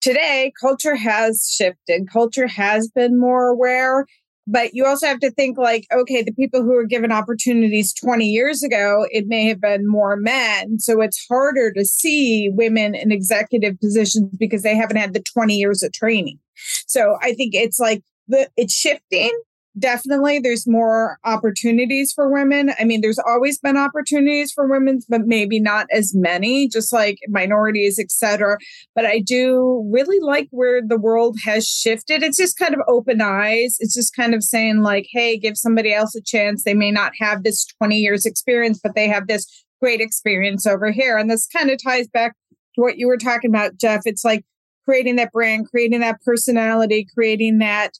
[0.00, 2.08] today culture has shifted.
[2.10, 4.06] Culture has been more aware.
[4.46, 8.26] But you also have to think like, okay, the people who were given opportunities 20
[8.26, 10.78] years ago, it may have been more men.
[10.78, 15.56] So it's harder to see women in executive positions because they haven't had the 20
[15.56, 16.38] years of training.
[16.86, 19.36] So I think it's like the it's shifting,
[19.78, 22.72] definitely there's more opportunities for women.
[22.78, 27.18] I mean, there's always been opportunities for women, but maybe not as many, just like
[27.28, 28.58] minorities, etc.
[28.94, 32.22] But I do really like where the world has shifted.
[32.22, 33.76] It's just kind of open eyes.
[33.80, 36.64] It's just kind of saying like, hey, give somebody else a chance.
[36.64, 40.90] They may not have this 20 years experience, but they have this great experience over
[40.90, 41.18] here.
[41.18, 42.34] And this kind of ties back
[42.74, 44.02] to what you were talking about, Jeff.
[44.04, 44.44] It's like
[44.84, 47.98] creating that brand, creating that personality, creating that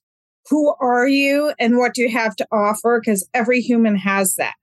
[0.48, 3.00] who are you and what do you have to offer?
[3.04, 4.54] Because every human has that.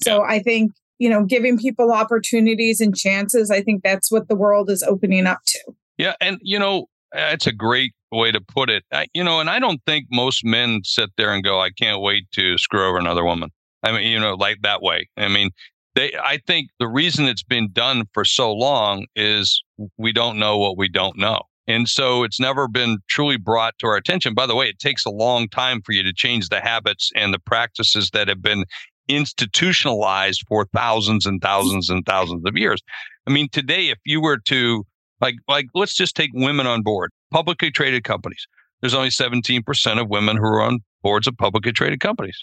[0.00, 4.36] So I think, you know, giving people opportunities and chances, I think that's what the
[4.36, 5.72] world is opening up to.
[5.96, 6.14] Yeah.
[6.20, 8.84] And, you know, that's a great way to put it.
[8.92, 12.00] I, you know, and I don't think most men sit there and go, I can't
[12.00, 13.50] wait to screw over another woman.
[13.82, 15.08] I mean, you know, like that way.
[15.16, 15.50] I mean,
[15.94, 19.62] they, I think the reason it's been done for so long is
[19.96, 21.42] we don't know what we don't know.
[21.68, 24.32] And so it's never been truly brought to our attention.
[24.32, 27.32] By the way, it takes a long time for you to change the habits and
[27.32, 28.64] the practices that have been
[29.06, 32.80] institutionalized for thousands and thousands and thousands of years.
[33.26, 34.84] I mean, today, if you were to
[35.20, 38.46] like, like, let's just take women on board, publicly traded companies.
[38.80, 42.38] There's only 17% of women who are on boards of publicly traded companies.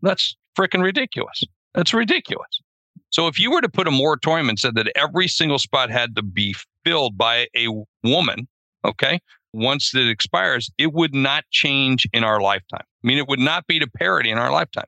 [0.00, 1.42] That's freaking ridiculous.
[1.74, 2.60] That's ridiculous.
[3.10, 6.14] So if you were to put a moratorium and said that every single spot had
[6.16, 7.66] to be filled by a
[8.04, 8.46] woman,
[8.84, 9.20] Okay.
[9.52, 12.84] Once it expires, it would not change in our lifetime.
[12.84, 14.84] I mean, it would not be to parity in our lifetime.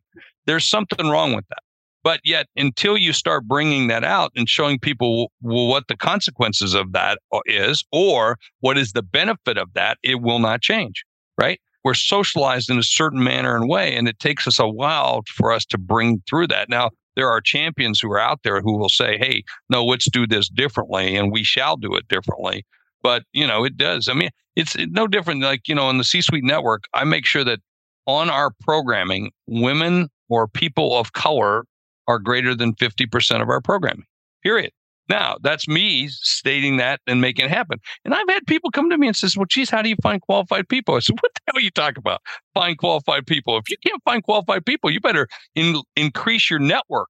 [0.47, 1.63] There's something wrong with that.
[2.05, 6.75] But yet, until you start bringing that out and showing people well, what the consequences
[6.75, 11.05] of that uh, is, or what is the benefit of that, it will not change.
[11.39, 11.61] Right?
[11.85, 15.53] We're socialized in a certain manner and way, and it takes us a while for
[15.53, 16.69] us to bring through that.
[16.69, 20.27] Now, there are champions who are out there who will say, "Hey, no, let's do
[20.27, 22.65] this differently, and we shall do it differently."
[23.03, 24.09] But you know it does.
[24.09, 27.25] I mean it's no different like you know on the c suite network i make
[27.25, 27.61] sure that
[28.07, 31.65] on our programming women or people of color
[32.09, 34.07] are greater than 50% of our programming
[34.43, 34.73] period.
[35.09, 37.79] Now that's me stating that and making it happen.
[38.05, 40.21] And i've had people come to me and says well geez how do you find
[40.21, 40.95] qualified people?
[40.95, 42.23] I said what the hell are you talking about
[42.55, 43.57] find qualified people?
[43.57, 47.09] If you can't find qualified people you better in, increase your network.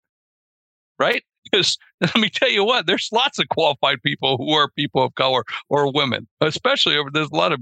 [0.99, 1.23] Right
[1.53, 5.15] because let me tell you what, there's lots of qualified people who are people of
[5.15, 7.61] color or women, especially over there's a lot of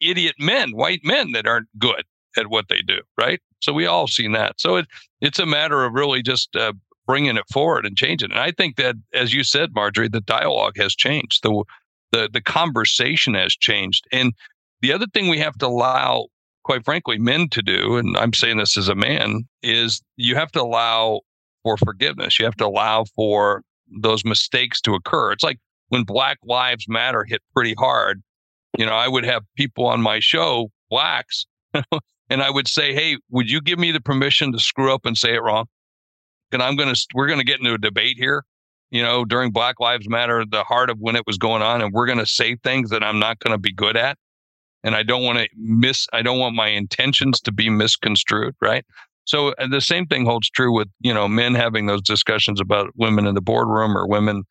[0.00, 2.04] idiot men, white men that aren't good
[2.36, 3.40] at what they do, right?
[3.60, 4.60] So we all seen that.
[4.60, 4.86] So it
[5.20, 6.72] it's a matter of really just uh,
[7.06, 8.30] bringing it forward and changing.
[8.30, 11.42] And I think that, as you said, Marjorie, the dialogue has changed.
[11.42, 11.64] The
[12.12, 14.06] the the conversation has changed.
[14.12, 14.32] And
[14.80, 16.26] the other thing we have to allow,
[16.64, 20.52] quite frankly, men to do, and I'm saying this as a man, is you have
[20.52, 21.20] to allow
[21.64, 22.38] for forgiveness.
[22.38, 23.62] You have to allow for
[24.00, 25.32] those mistakes to occur.
[25.32, 28.22] It's like when Black Lives Matter hit pretty hard,
[28.78, 31.46] you know, I would have people on my show, blacks,
[32.30, 35.16] and I would say, Hey, would you give me the permission to screw up and
[35.16, 35.66] say it wrong?
[36.52, 38.44] And I'm going to, we're going to get into a debate here,
[38.90, 41.82] you know, during Black Lives Matter, the heart of when it was going on.
[41.82, 44.18] And we're going to say things that I'm not going to be good at.
[44.84, 48.54] And I don't want to miss, I don't want my intentions to be misconstrued.
[48.60, 48.84] Right.
[49.24, 53.26] So the same thing holds true with you know men having those discussions about women
[53.26, 54.44] in the boardroom or women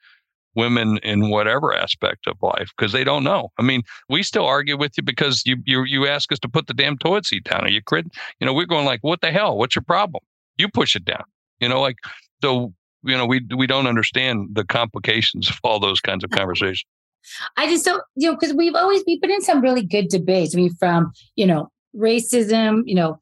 [0.56, 3.50] women in whatever aspect of life because they don't know.
[3.58, 6.68] I mean, we still argue with you because you you you ask us to put
[6.68, 7.66] the damn toilet seat down.
[7.66, 8.08] Are you crit?
[8.40, 9.58] You know, we're going like, what the hell?
[9.58, 10.24] What's your problem?
[10.58, 11.24] You push it down.
[11.60, 11.98] You know, like
[12.42, 12.74] so.
[13.06, 16.86] You know, we we don't understand the complications of all those kinds of conversations.
[17.58, 20.56] I just don't, you know, because we've always we've been in some really good debates.
[20.56, 23.20] I mean, from you know racism, you know,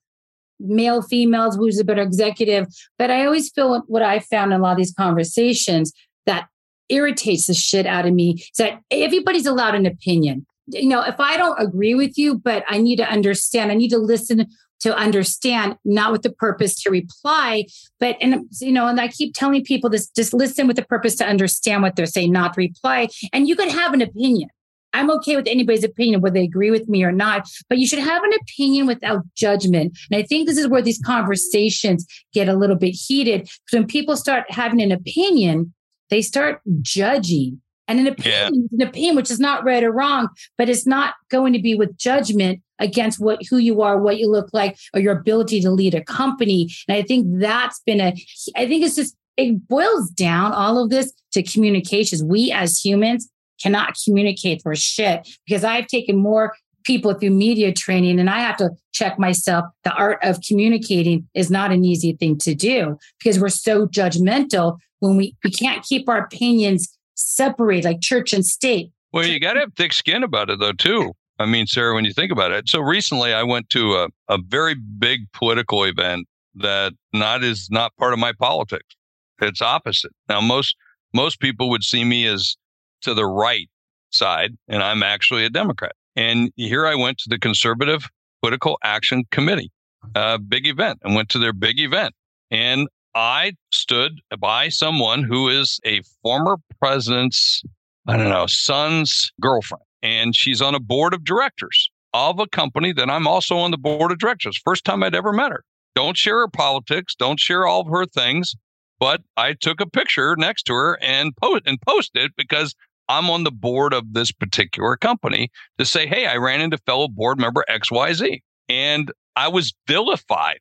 [0.62, 2.67] male, females, who's a better executive.
[2.97, 5.91] But I always feel what I found in a lot of these conversations
[6.26, 6.47] that
[6.89, 10.45] irritates the shit out of me is that everybody's allowed an opinion.
[10.67, 13.89] You know, if I don't agree with you, but I need to understand, I need
[13.89, 14.47] to listen
[14.82, 17.65] to understand, not with the purpose to reply,
[18.00, 21.15] but and you know, and I keep telling people this: just listen with the purpose
[21.15, 23.10] to understand what they're saying, not reply.
[23.32, 24.50] And you can have an opinion.
[24.93, 27.99] I'm okay with anybody's opinion, whether they agree with me or not, but you should
[27.99, 29.97] have an opinion without judgment.
[30.10, 33.41] And I think this is where these conversations get a little bit heated.
[33.41, 35.73] Because When people start having an opinion,
[36.10, 37.62] they start judging.
[37.88, 38.84] And an opinion yeah.
[38.84, 41.97] an opinion, which is not right or wrong, but it's not going to be with
[41.97, 45.93] judgment against what who you are, what you look like, or your ability to lead
[45.93, 46.69] a company.
[46.88, 48.13] And I think that's been a
[48.56, 52.23] I think it's just it boils down all of this to communications.
[52.23, 53.30] We as humans
[53.62, 58.58] cannot communicate for shit because I've taken more people through media training and I have
[58.58, 59.65] to check myself.
[59.84, 64.78] The art of communicating is not an easy thing to do because we're so judgmental
[65.00, 68.91] when we, we can't keep our opinions separate like church and state.
[69.13, 71.13] Well, you got to have thick skin about it though, too.
[71.39, 72.69] I mean, Sarah, when you think about it.
[72.69, 77.95] So recently I went to a, a very big political event that not is not
[77.97, 78.95] part of my politics.
[79.41, 80.12] It's opposite.
[80.30, 80.76] Now, most
[81.13, 82.56] most people would see me as
[83.02, 83.70] to the right
[84.12, 85.94] side, and I'm actually a Democrat.
[86.16, 88.10] And here I went to the Conservative
[88.42, 89.72] Political Action Committee,
[90.16, 92.14] a big event, and went to their big event.
[92.50, 97.62] And I stood by someone who is a former president's,
[98.08, 99.84] I don't know, son's girlfriend.
[100.02, 103.78] And she's on a board of directors of a company that I'm also on the
[103.78, 104.60] board of directors.
[104.64, 105.64] First time I'd ever met her.
[105.96, 108.56] Don't share her politics, don't share all of her things.
[109.00, 112.76] But I took a picture next to her and post and posted because
[113.12, 117.10] I'm on the board of this particular company to say, hey, I ran into fellow
[117.10, 118.39] board member XYZ.
[118.69, 120.60] And I was vilified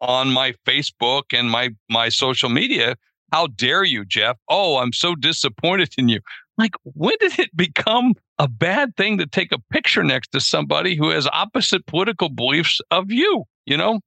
[0.00, 2.94] on my Facebook and my my social media.
[3.32, 4.36] How dare you, Jeff?
[4.48, 6.20] Oh, I'm so disappointed in you.
[6.56, 10.94] Like, when did it become a bad thing to take a picture next to somebody
[10.94, 13.42] who has opposite political beliefs of you?
[13.66, 14.00] You know,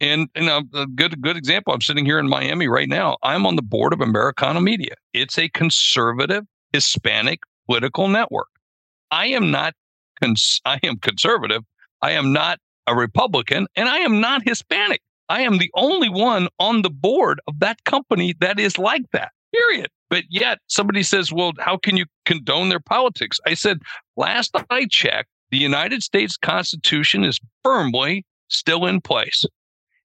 [0.00, 1.72] and, and a good good example.
[1.72, 3.16] I'm sitting here in Miami right now.
[3.22, 4.96] I'm on the board of Americano Media.
[5.14, 8.48] It's a conservative Hispanic political network.
[9.10, 9.74] I am not,
[10.22, 11.62] cons- I am conservative.
[12.02, 15.00] I am not a Republican and I am not Hispanic.
[15.28, 19.32] I am the only one on the board of that company that is like that,
[19.54, 19.88] period.
[20.08, 23.38] But yet somebody says, well, how can you condone their politics?
[23.46, 23.80] I said,
[24.16, 29.44] last I checked, the United States Constitution is firmly still in place.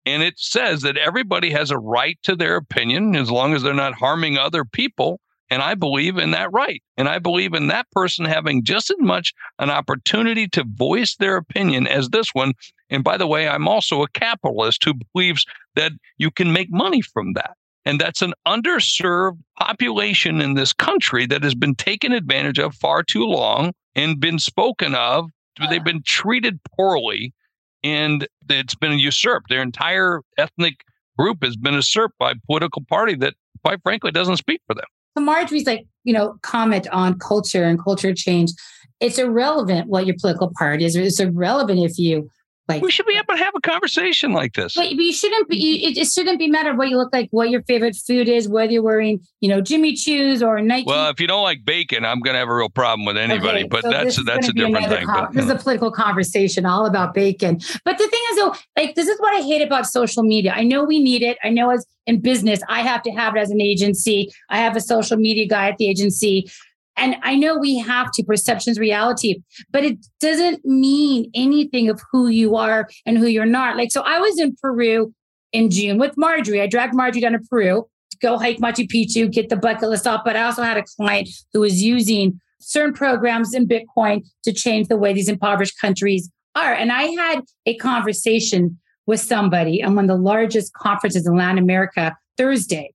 [0.07, 3.75] And it says that everybody has a right to their opinion as long as they're
[3.75, 5.20] not harming other people.
[5.50, 6.80] And I believe in that right.
[6.96, 11.36] And I believe in that person having just as much an opportunity to voice their
[11.36, 12.52] opinion as this one.
[12.88, 17.02] And by the way, I'm also a capitalist who believes that you can make money
[17.02, 17.56] from that.
[17.84, 23.02] And that's an underserved population in this country that has been taken advantage of far
[23.02, 25.30] too long and been spoken of.
[25.68, 27.34] They've been treated poorly
[27.82, 29.48] and it's been usurped.
[29.48, 30.84] Their entire ethnic
[31.18, 33.34] group has been usurped by a political party that,
[33.64, 34.84] quite frankly, doesn't speak for them.
[35.16, 38.53] So Marjorie's like, you know, comment on culture and culture change.
[39.01, 40.94] It's irrelevant what your political party is.
[40.96, 42.31] It's irrelevant if you
[42.70, 44.74] like, we should be uh, able to have a conversation like this.
[44.74, 45.56] But you shouldn't be.
[45.56, 48.48] You, it, it, shouldn't be matter what you look like, what your favorite food is,
[48.48, 50.87] whether you're wearing, you know, Jimmy Choo's or Nike.
[50.87, 53.61] Well, if you don't like bacon, I'm going to have a real problem with anybody.
[53.61, 55.06] Okay, but so that's that's a different thing.
[55.06, 57.61] Com- but, this is a political conversation all about bacon.
[57.85, 60.52] But the thing is, though, like this is what I hate about social media.
[60.54, 61.38] I know we need it.
[61.42, 64.33] I know as in business, I have to have it as an agency.
[64.48, 66.50] I have a social media guy at the agency.
[66.96, 72.29] And I know we have to, perceptions reality, but it doesn't mean anything of who
[72.29, 73.76] you are and who you're not.
[73.76, 75.14] Like, so I was in Peru
[75.53, 76.61] in June with Marjorie.
[76.61, 80.07] I dragged Marjorie down to Peru to go hike Machu Picchu, get the bucket list
[80.07, 80.22] off.
[80.24, 84.88] But I also had a client who was using certain programs in Bitcoin to change
[84.88, 86.74] the way these impoverished countries are.
[86.74, 91.59] And I had a conversation with somebody on one of the largest conferences in Latin
[91.59, 92.92] America Thursday.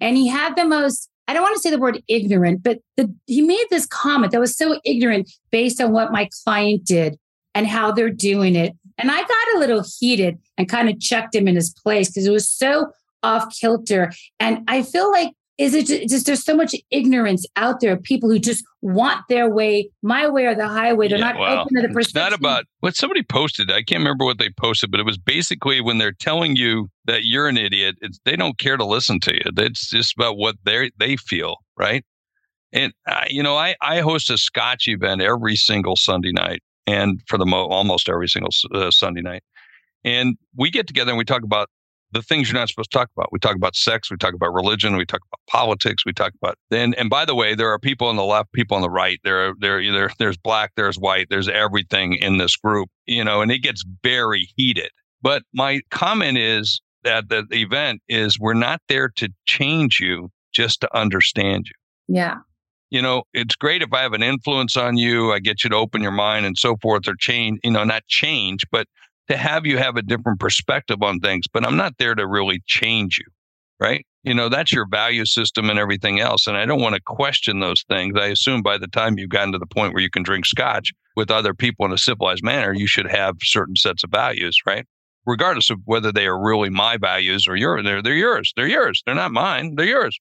[0.00, 3.12] And he had the most I don't want to say the word ignorant, but the,
[3.26, 7.18] he made this comment that was so ignorant based on what my client did
[7.54, 8.74] and how they're doing it.
[8.98, 12.26] And I got a little heated and kind of checked him in his place because
[12.26, 14.12] it was so off kilter.
[14.38, 18.38] And I feel like is it just there's so much ignorance out there people who
[18.38, 21.08] just want their way my way or the highway.
[21.08, 22.22] They're yeah, not well, open to the perspective.
[22.22, 25.18] it's not about what somebody posted i can't remember what they posted but it was
[25.18, 29.34] basically when they're telling you that you're an idiot they don't care to listen to
[29.34, 29.40] you.
[29.56, 32.04] It's just about what they they feel right?
[32.72, 37.20] And uh, you know i i host a scotch event every single sunday night and
[37.26, 39.42] for the mo- almost every single uh, sunday night.
[40.04, 41.68] And we get together and we talk about
[42.16, 43.32] the things you're not supposed to talk about.
[43.32, 46.56] We talk about sex, we talk about religion, we talk about politics, we talk about
[46.70, 49.20] then and by the way, there are people on the left, people on the right.
[49.24, 53.40] There are there either there's black, there's white, there's everything in this group, you know,
[53.40, 54.90] and it gets very heated.
[55.22, 60.80] But my comment is that the event is we're not there to change you, just
[60.80, 62.16] to understand you.
[62.16, 62.36] Yeah.
[62.90, 65.76] you know, it's great if I have an influence on you, I get you to
[65.76, 68.86] open your mind and so forth, or change, you know, not change, but
[69.28, 71.46] to have you have a different perspective on things.
[71.52, 73.26] But I'm not there to really change you,
[73.80, 74.06] right?
[74.22, 76.46] You know, that's your value system and everything else.
[76.46, 78.14] And I don't want to question those things.
[78.18, 80.92] I assume by the time you've gotten to the point where you can drink scotch
[81.14, 84.84] with other people in a civilized manner, you should have certain sets of values, right?
[85.26, 88.52] Regardless of whether they are really my values or yours, they're, they're yours.
[88.56, 89.02] They're yours.
[89.06, 89.74] They're not mine.
[89.76, 90.18] They're yours.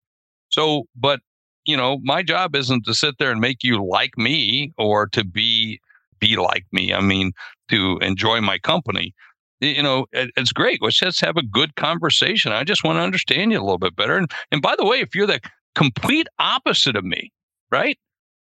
[0.50, 1.20] So, but
[1.66, 5.26] you know, my job isn't to sit there and make you like me or to
[5.26, 5.80] be
[6.26, 6.94] be like me.
[6.94, 7.32] I mean,
[7.70, 9.14] to enjoy my company.
[9.62, 10.82] You know, it, it's great.
[10.82, 12.52] Let's just have a good conversation.
[12.52, 14.18] I just want to understand you a little bit better.
[14.18, 15.40] And and by the way, if you're the
[15.76, 17.32] complete opposite of me,
[17.72, 17.98] right?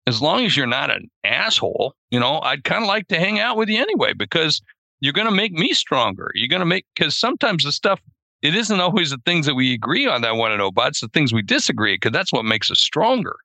[0.06, 3.38] As long as you're not an asshole, you know, I'd kind of like to hang
[3.38, 4.62] out with you anyway because
[5.00, 6.30] you're going to make me stronger.
[6.34, 8.00] You're going to make because sometimes the stuff
[8.42, 10.88] it isn't always the things that we agree on that I want to know about.
[10.88, 13.36] It's the things we disagree because that's what makes us stronger.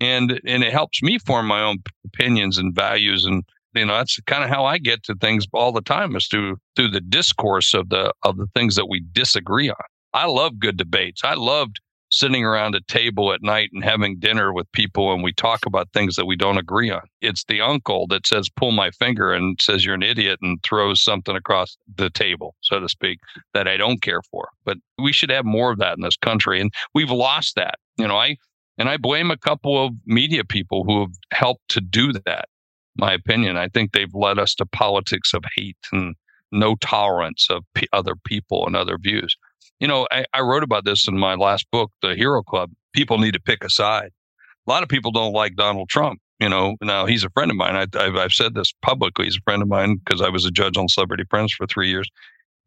[0.00, 3.24] And and it helps me form my own opinions and values.
[3.24, 6.26] And you know, that's kind of how I get to things all the time is
[6.28, 9.76] through through the discourse of the of the things that we disagree on.
[10.14, 11.22] I love good debates.
[11.24, 11.80] I loved
[12.12, 15.88] sitting around a table at night and having dinner with people and we talk about
[15.92, 17.00] things that we don't agree on.
[17.22, 21.02] It's the uncle that says, pull my finger and says you're an idiot and throws
[21.02, 23.18] something across the table, so to speak,
[23.54, 24.50] that I don't care for.
[24.64, 26.60] But we should have more of that in this country.
[26.60, 27.76] And we've lost that.
[27.96, 28.36] You know, I,
[28.76, 32.46] and I blame a couple of media people who have helped to do that.
[32.96, 33.56] My opinion.
[33.56, 36.14] I think they've led us to politics of hate and
[36.50, 39.36] no tolerance of p- other people and other views
[39.82, 42.70] you know, I, I wrote about this in my last book, The Hero Club.
[42.92, 44.12] People need to pick a side.
[44.64, 46.20] A lot of people don't like Donald Trump.
[46.38, 47.74] You know, now he's a friend of mine.
[47.74, 49.24] I, have I've said this publicly.
[49.24, 51.88] He's a friend of mine because I was a judge on Celebrity Apprentice for three
[51.88, 52.08] years,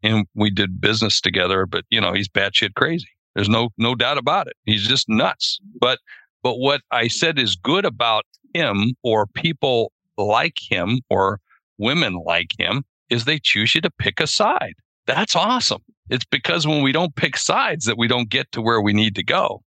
[0.02, 1.64] and we did business together.
[1.64, 3.08] But you know, he's batshit crazy.
[3.34, 4.54] There's no no doubt about it.
[4.64, 5.58] He's just nuts.
[5.80, 5.98] But
[6.42, 11.40] but what I said is good about him or people like him or
[11.78, 14.74] women like him is they choose you to pick a side.
[15.06, 15.82] That's awesome.
[16.10, 19.14] It's because when we don't pick sides that we don't get to where we need
[19.16, 19.62] to go.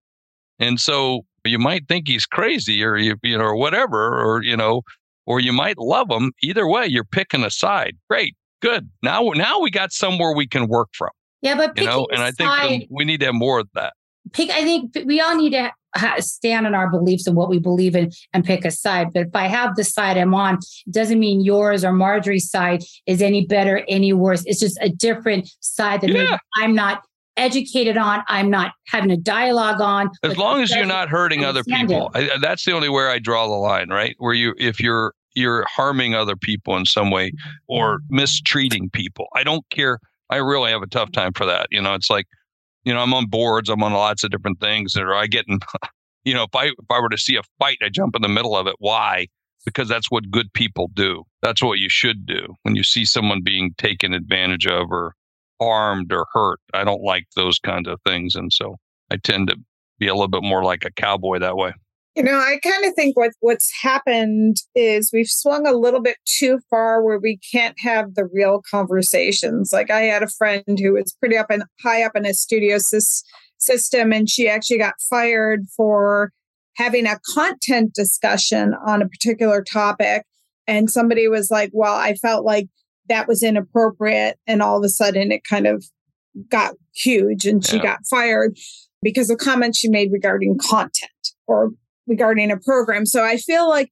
[0.59, 4.57] And so you might think he's crazy or you, you know or whatever or you
[4.57, 4.81] know
[5.25, 6.31] or you might love him.
[6.43, 7.95] Either way, you're picking a side.
[8.09, 8.89] Great, good.
[9.01, 11.09] Now now we got somewhere we can work from.
[11.41, 13.93] Yeah, but you know, and I think we need to have more of that.
[14.33, 14.49] Pick.
[14.49, 15.71] I think we all need to
[16.19, 19.08] stand on our beliefs and what we believe in and pick a side.
[19.13, 22.84] But if I have the side I'm on, it doesn't mean yours or Marjorie's side
[23.06, 24.43] is any better, any worse.
[24.45, 26.38] It's just a different side that yeah.
[26.58, 27.04] I'm not
[27.38, 28.23] educated on.
[28.28, 30.12] I'm not having a dialogue on.
[30.23, 33.47] As long as you're not hurting other people, I, that's the only where I draw
[33.47, 34.15] the line, right?
[34.19, 37.32] Where you, if you're you're harming other people in some way
[37.67, 39.99] or mistreating people, I don't care.
[40.30, 41.67] I really have a tough time for that.
[41.71, 42.28] You know, it's like
[42.89, 45.60] you know, I'm on boards, I'm on lots of different things, or I get in,
[46.23, 48.28] you know, if I if I were to see a fight, I jump in the
[48.28, 48.73] middle of it.
[48.80, 49.28] Why?
[49.63, 51.23] Because that's what good people do.
[51.43, 55.13] That's what you should do when you see someone being taken advantage of or
[55.62, 56.60] harmed or hurt.
[56.73, 58.78] I don't like those kinds of things, and so
[59.12, 59.58] I tend to
[59.99, 61.73] be a little bit more like a cowboy that way.
[62.19, 66.17] You know, I kind of think what what's happened is we've swung a little bit
[66.25, 69.69] too far where we can't have the real conversations.
[69.71, 72.75] Like I had a friend who was pretty up and high up in a studio
[72.75, 73.23] sys-
[73.58, 76.34] system, and she actually got fired for
[76.75, 80.23] having a content discussion on a particular topic.
[80.67, 82.67] And somebody was like, "Well, I felt like
[83.08, 85.86] that was inappropriate," and all of a sudden it kind of
[86.49, 87.84] got huge, and she yeah.
[87.84, 88.58] got fired
[89.01, 91.12] because of comments she made regarding content
[91.47, 91.71] or
[92.10, 93.06] regarding a program.
[93.06, 93.89] So I feel like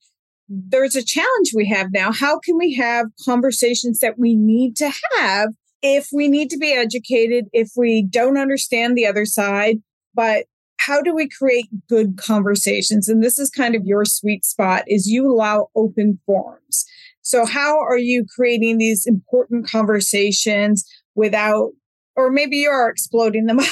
[0.50, 2.12] there's a challenge we have now.
[2.12, 5.50] How can we have conversations that we need to have
[5.82, 9.78] if we need to be educated, if we don't understand the other side?
[10.14, 10.46] But
[10.80, 13.08] how do we create good conversations?
[13.08, 16.86] And this is kind of your sweet spot is you allow open forums.
[17.22, 21.72] So how are you creating these important conversations without
[22.18, 23.68] or maybe you are exploding them up.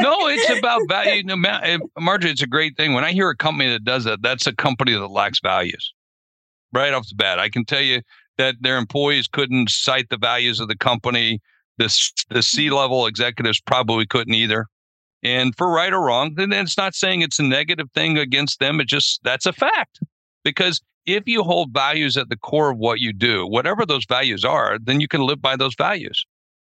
[0.00, 1.22] no, it's about value.
[1.22, 1.36] No,
[1.98, 2.94] Marjorie, it's a great thing.
[2.94, 5.92] When I hear a company that does that, that's a company that lacks values.
[6.72, 8.00] Right off the bat, I can tell you
[8.38, 11.40] that their employees couldn't cite the values of the company.
[11.78, 11.94] The
[12.30, 14.66] the C level executives probably couldn't either.
[15.22, 18.80] And for right or wrong, then it's not saying it's a negative thing against them.
[18.80, 20.00] It just that's a fact.
[20.42, 24.44] Because if you hold values at the core of what you do, whatever those values
[24.44, 26.24] are, then you can live by those values.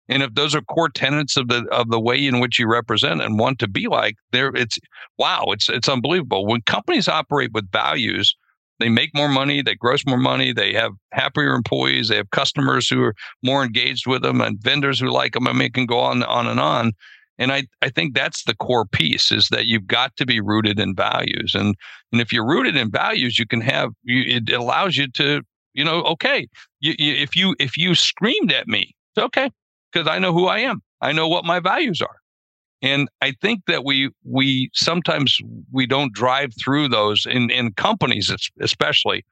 [0.09, 3.23] And if those are core tenets of the of the way in which you represent
[3.23, 4.79] and want to be like, there it's
[5.19, 6.47] wow, it's it's unbelievable.
[6.47, 8.37] When companies operate with values,
[8.81, 12.89] they make more money, they gross more money, they have happier employees, they have customers
[12.89, 15.49] who are more engaged with them and vendors who like them.
[15.49, 16.93] I mean, it can go on on and on.
[17.39, 20.79] And I, I think that's the core piece is that you've got to be rooted
[20.79, 21.55] in values.
[21.55, 21.75] And,
[22.13, 25.85] and if you're rooted in values, you can have, you, it allows you to, you
[25.85, 26.47] know, okay,
[26.81, 29.51] you, you, if you, if you screamed at me, okay,
[29.95, 30.83] because I know who I am.
[31.01, 32.17] I know what my values are.
[32.83, 35.39] And I think that we we sometimes
[35.73, 38.31] we don't drive through those in in companies
[38.61, 39.25] especially.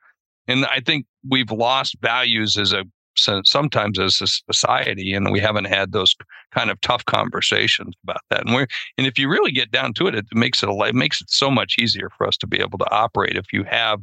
[0.49, 2.85] And I think we've lost values as a
[3.15, 6.15] sometimes as a society, and we haven't had those
[6.55, 8.47] kind of tough conversations about that.
[8.47, 10.95] And we and if you really get down to it, it makes it a, it
[10.95, 14.01] makes it so much easier for us to be able to operate if you have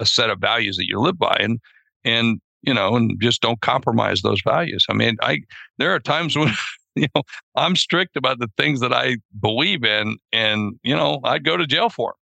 [0.00, 1.36] a set of values that you live by.
[1.40, 1.60] And
[2.04, 4.86] and you know, and just don't compromise those values.
[4.88, 5.40] I mean, I
[5.78, 6.52] there are times when
[6.94, 7.22] you know,
[7.56, 11.66] I'm strict about the things that I believe in, and you know, I'd go to
[11.66, 12.16] jail for them.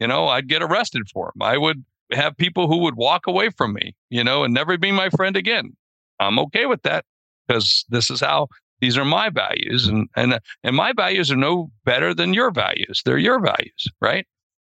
[0.00, 1.42] You know, I'd get arrested for them.
[1.42, 4.92] I would have people who would walk away from me, you know, and never be
[4.92, 5.74] my friend again.
[6.20, 7.04] I'm okay with that
[7.46, 8.48] because this is how
[8.80, 13.02] these are my values, and and and my values are no better than your values.
[13.04, 14.26] They're your values, right?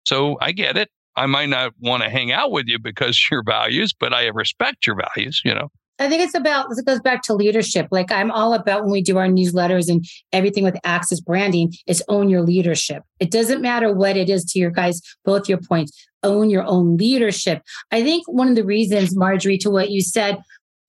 [0.06, 0.90] So I get it.
[1.16, 4.88] I might not want to hang out with you because your values, but I respect
[4.88, 5.70] your values, you know.
[6.00, 7.88] I think it's about it goes back to leadership.
[7.92, 12.04] Like I'm all about when we do our newsletters and everything with access branding is
[12.10, 13.04] own your leadership.
[13.20, 16.98] It doesn't matter what it is to your guys, both your points, own your own
[16.98, 17.62] leadership.
[17.92, 20.40] I think one of the reasons, Marjorie, to what you said,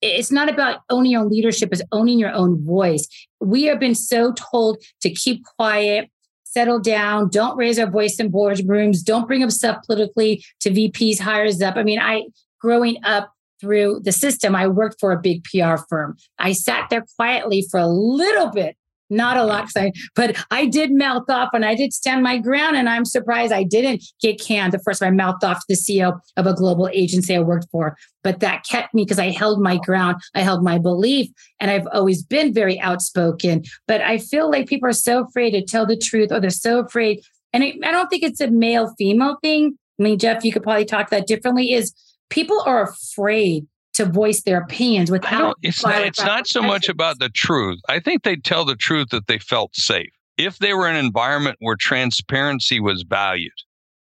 [0.01, 3.07] it's not about owning your own leadership, it's owning your own voice.
[3.39, 6.09] We have been so told to keep quiet,
[6.55, 11.19] settle down, don't raise our voice in boardrooms, don't bring up stuff politically to VPs,
[11.19, 11.75] hires up.
[11.75, 12.23] I mean, I
[12.61, 16.15] growing up through the system, I worked for a big PR firm.
[16.39, 18.77] I sat there quietly for a little bit,
[19.09, 19.47] not a uh-huh.
[19.75, 22.75] lot, but I did mouth off and I did stand my ground.
[22.75, 25.75] And I'm surprised I didn't get canned the first time I mouthed off to the
[25.75, 27.97] CEO of a global agency I worked for.
[28.23, 31.29] But that kept me because I held my ground, I held my belief,
[31.59, 33.63] and I've always been very outspoken.
[33.87, 36.79] But I feel like people are so afraid to tell the truth or they're so
[36.79, 37.21] afraid.
[37.53, 39.77] And I, I don't think it's a male female thing.
[39.99, 41.73] I mean, Jeff, you could probably talk that differently.
[41.73, 41.93] Is
[42.29, 45.57] people are afraid to voice their opinions without.
[45.61, 46.01] It's not.
[46.01, 47.79] It's not so much about the truth.
[47.89, 50.09] I think they tell the truth that they felt safe.
[50.37, 53.53] If they were in an environment where transparency was valued,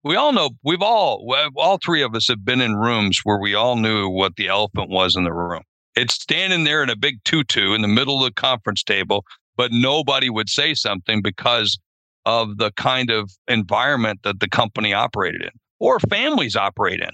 [0.04, 0.52] we all know.
[0.64, 1.26] We've all,
[1.56, 4.90] all three of us have been in rooms where we all knew what the elephant
[4.90, 5.62] was in the room.
[5.96, 9.26] It's standing there in a big tutu in the middle of the conference table,
[9.56, 11.78] but nobody would say something because
[12.26, 17.12] of the kind of environment that the company operated in or families operate in,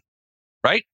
[0.64, 0.86] right?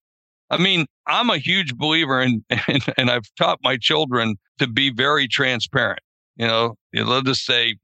[0.50, 4.92] I mean, I'm a huge believer in, and, and I've taught my children to be
[4.92, 6.02] very transparent.
[6.36, 7.76] You know, let us say,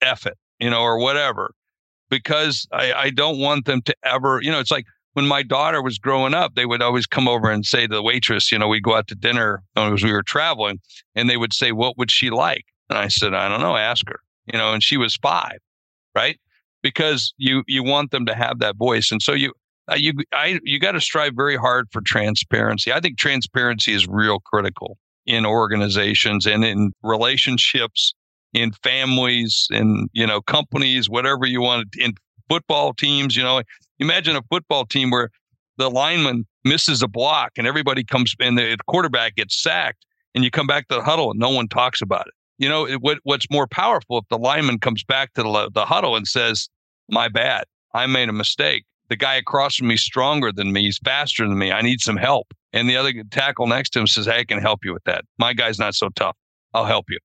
[0.00, 1.52] F it, you know, or whatever,
[2.10, 5.82] because I, I don't want them to ever, you know, it's like when my daughter
[5.82, 8.68] was growing up, they would always come over and say to the waitress, you know,
[8.68, 10.78] we'd go out to dinner as we were traveling,
[11.14, 12.66] and they would say, What would she like?
[12.90, 14.20] And I said, I don't know, ask her,
[14.52, 15.58] you know, and she was five,
[16.14, 16.38] right?
[16.82, 19.10] Because you you want them to have that voice.
[19.10, 19.52] And so you
[19.90, 22.92] uh, you I you got to strive very hard for transparency.
[22.92, 28.14] I think transparency is real critical in organizations and in relationships,
[28.52, 31.88] in families, in you know companies, whatever you want.
[31.98, 32.14] In
[32.48, 33.62] football teams, you know,
[33.98, 35.30] imagine a football team where
[35.78, 40.50] the lineman misses a block and everybody comes and the quarterback gets sacked, and you
[40.50, 42.34] come back to the huddle and no one talks about it.
[42.58, 45.84] You know, it, what, what's more powerful if the lineman comes back to the, the
[45.84, 46.68] huddle and says,
[47.08, 47.64] "My bad,
[47.94, 50.82] I made a mistake." The guy across from me is stronger than me.
[50.82, 51.72] He's faster than me.
[51.72, 52.52] I need some help.
[52.72, 55.24] And the other tackle next to him says, Hey, I can help you with that.
[55.38, 56.36] My guy's not so tough.
[56.74, 57.18] I'll help you.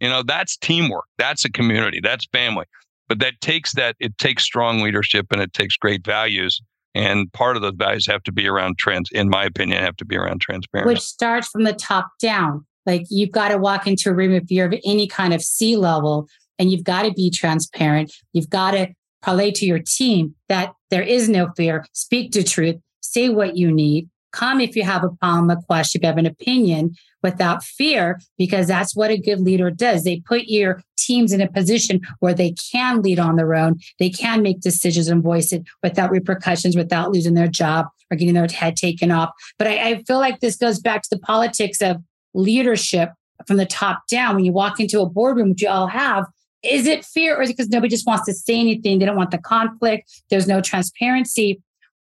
[0.00, 1.06] You know, that's teamwork.
[1.18, 2.00] That's a community.
[2.02, 2.66] That's family.
[3.08, 6.60] But that takes that, it takes strong leadership and it takes great values.
[6.94, 10.04] And part of those values have to be around trans, in my opinion, have to
[10.04, 10.92] be around transparency.
[10.92, 12.66] Which starts from the top down.
[12.86, 15.76] Like you've got to walk into a room if you're of any kind of C
[15.76, 16.26] level
[16.58, 18.12] and you've got to be transparent.
[18.32, 18.88] You've got to
[19.22, 21.86] parlay to your team that there is no fear.
[21.92, 22.76] Speak the truth.
[23.00, 24.08] Say what you need.
[24.32, 28.20] Come if you have a problem, a question, if you have an opinion without fear,
[28.36, 30.04] because that's what a good leader does.
[30.04, 33.76] They put your teams in a position where they can lead on their own.
[33.98, 38.34] They can make decisions and voice it without repercussions, without losing their job or getting
[38.34, 39.30] their head taken off.
[39.58, 41.96] But I, I feel like this goes back to the politics of
[42.34, 43.10] leadership
[43.46, 44.36] from the top down.
[44.36, 46.26] When you walk into a boardroom, which you all have,
[46.62, 48.98] is it fear or is it because nobody just wants to say anything?
[48.98, 50.10] They don't want the conflict.
[50.30, 51.62] There's no transparency.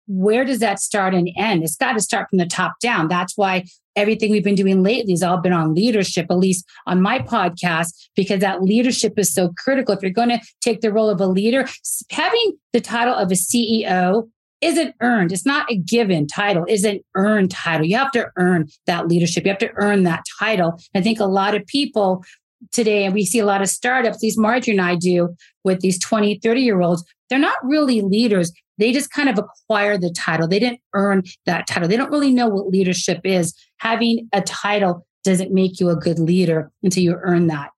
[0.08, 1.64] Where does that start and end?
[1.64, 3.08] It's got to start from the top down.
[3.08, 7.02] That's why everything we've been doing lately has all been on leadership, at least on
[7.02, 9.96] my podcast, because that leadership is so critical.
[9.96, 11.68] If you're going to take the role of a leader,
[12.10, 14.30] having the title of a CEO
[14.62, 15.32] isn't earned.
[15.32, 17.86] It's not a given title, is an earned title.
[17.86, 19.44] You have to earn that leadership.
[19.44, 20.80] You have to earn that title.
[20.96, 22.24] I think a lot of people
[22.72, 26.00] today, and we see a lot of startups, these Marjorie and I do with these
[26.00, 28.52] 20, 30 year olds, they're not really leaders.
[28.78, 30.48] They just kind of acquire the title.
[30.48, 31.88] They didn't earn that title.
[31.88, 33.54] They don't really know what leadership is.
[33.78, 37.70] Having a title doesn't make you a good leader until you earn that.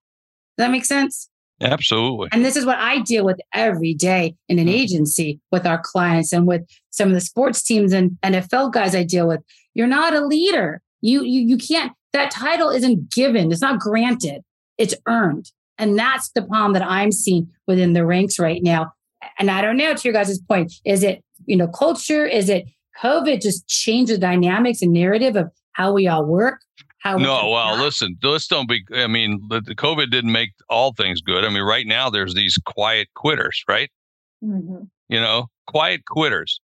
[0.56, 1.28] Does that make sense?
[1.60, 2.28] Absolutely.
[2.32, 4.74] And this is what I deal with every day in an mm-hmm.
[4.74, 9.04] agency with our clients and with some of the sports teams and NFL guys I
[9.04, 9.40] deal with.
[9.74, 10.80] You're not a leader.
[11.00, 13.52] You you you can't that title isn't given.
[13.52, 14.42] It's not granted.
[14.78, 15.50] It's earned.
[15.78, 18.92] And that's the problem that I'm seeing within the ranks right now.
[19.38, 22.26] And I don't know to your guys' point, is it, you know, culture?
[22.26, 22.66] Is it
[23.02, 26.60] COVID just changed the dynamics and narrative of how we all work?
[27.00, 27.84] How no, well, not?
[27.84, 28.82] listen, let's don't be.
[28.94, 31.44] I mean, the, the, COVID didn't make all things good.
[31.44, 33.90] I mean, right now there's these quiet quitters, right?
[34.42, 34.84] Mm-hmm.
[35.08, 36.60] You know, quiet quitters.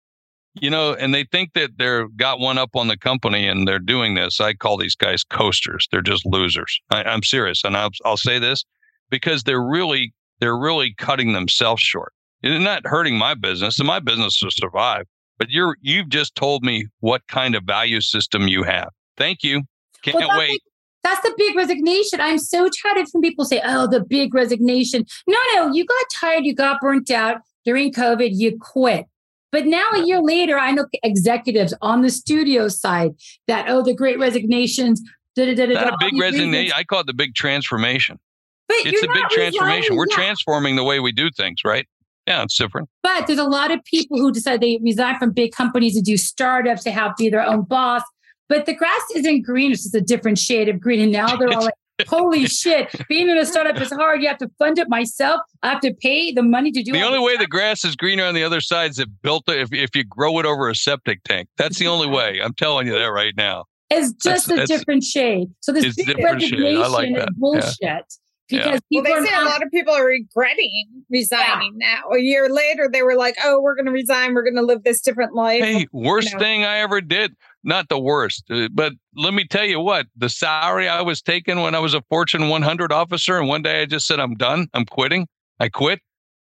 [0.55, 3.79] You know, and they think that they're got one up on the company and they're
[3.79, 4.41] doing this.
[4.41, 5.87] I call these guys coasters.
[5.91, 6.79] They're just losers.
[6.89, 8.65] I, I'm serious, and I'll, I'll say this
[9.09, 12.13] because they're really they're really cutting themselves short.
[12.41, 15.05] It's not hurting my business, and my business will survive.
[15.37, 18.89] But you're you've just told me what kind of value system you have.
[19.17, 19.63] Thank you.
[20.01, 20.61] Can't well, wait.
[21.03, 22.19] That's the big resignation.
[22.19, 26.05] I'm so tired of when people say, "Oh, the big resignation." No, no, you got
[26.13, 29.05] tired, you got burnt out during COVID, you quit.
[29.51, 33.11] But now a year later, I know executives on the studio side
[33.47, 35.01] that oh, the great resignations.
[35.35, 36.73] Da, da, da, Not a big resignation.
[36.75, 38.19] I call it the big transformation.
[38.67, 39.95] But it's a big transformation.
[39.95, 40.15] We're yeah.
[40.15, 41.87] transforming the way we do things, right?
[42.27, 42.87] Yeah, it's different.
[43.01, 46.15] But there's a lot of people who decide they resign from big companies to do
[46.17, 46.83] startups.
[46.83, 48.03] to have be their own boss.
[48.47, 51.01] But the grass isn't green; it's just a different shade of green.
[51.01, 51.73] And now they're all like,
[52.07, 52.89] "Holy shit!
[53.07, 54.21] Being in a startup is hard.
[54.21, 55.41] You have to fund it myself.
[55.63, 56.93] I have to pay the money to do." it.
[56.93, 57.41] The only way stuff.
[57.41, 60.39] the grass is greener on the other side is if built if if you grow
[60.39, 61.49] it over a septic tank.
[61.57, 62.39] That's the only way.
[62.43, 63.65] I'm telling you that right now.
[63.89, 65.49] It's just that's, a different shade.
[65.61, 67.75] So this big resignation like is bullshit.
[67.81, 68.01] Yeah
[68.49, 69.01] because yeah.
[69.01, 71.95] well, they say not- a lot of people are regretting resigning yeah.
[71.95, 72.15] now.
[72.15, 74.33] A year later, they were like, "Oh, we're going to resign.
[74.33, 76.39] We're going to live this different life." Hey, worst you know.
[76.39, 77.35] thing I ever did.
[77.69, 81.61] Not the worst, uh, but let me tell you what: the salary I was taking
[81.61, 84.69] when I was a Fortune 100 officer, and one day I just said, "I'm done.
[84.73, 85.27] I'm quitting.
[85.59, 85.99] I quit."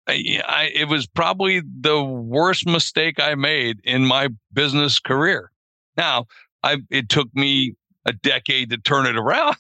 [0.08, 5.52] I, I, it was probably the worst mistake I made in my business career.
[5.98, 6.28] Now,
[6.64, 9.58] I it took me a decade to turn it around,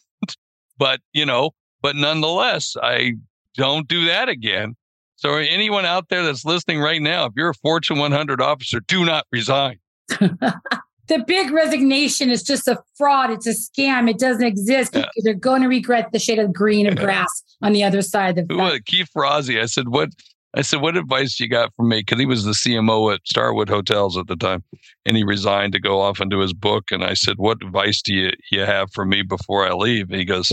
[0.78, 1.52] but you know,
[1.82, 3.16] but nonetheless, I
[3.56, 4.78] don't do that again.
[5.18, 9.04] So, anyone out there that's listening right now, if you're a Fortune 100 officer, do
[9.04, 9.80] not resign.
[11.10, 13.32] the big resignation is just a fraud.
[13.32, 14.10] It's a scam.
[14.10, 14.96] It doesn't exist.
[14.96, 15.06] Yeah.
[15.18, 17.28] They're going to regret the shade of green of grass
[17.62, 19.62] on the other side of the Keith Ferrazzi.
[19.62, 20.10] I said, what?
[20.56, 22.00] I said, what advice you got from me?
[22.00, 24.64] Because he was the CMO at Starwood Hotels at the time,
[25.06, 26.86] and he resigned to go off and do his book.
[26.92, 30.10] And I said, what advice do you you have for me before I leave?
[30.10, 30.52] And he goes,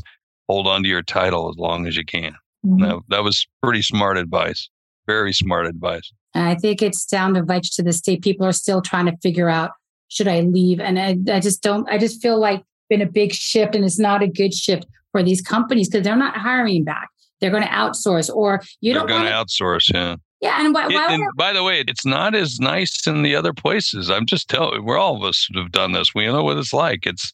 [0.49, 2.35] hold on to your title as long as you can.
[2.65, 2.83] Mm-hmm.
[2.83, 4.69] That, that was pretty smart advice.
[5.07, 6.13] Very smart advice.
[6.35, 8.19] I think it's down to much to this day.
[8.19, 9.71] People are still trying to figure out
[10.09, 10.81] should I leave?
[10.81, 13.99] And I, I just don't, I just feel like been a big shift and it's
[13.99, 17.09] not a good shift for these companies because they're not hiring back.
[17.41, 19.93] They're going to outsource or you they're don't going to outsource.
[19.93, 20.17] Yeah.
[20.43, 23.35] Yeah, and, why, why it, and by the way, it's not as nice in the
[23.35, 24.11] other places.
[24.11, 24.85] I'm just telling.
[24.85, 26.15] We're all of us have done this.
[26.15, 27.07] We know what it's like.
[27.07, 27.33] It's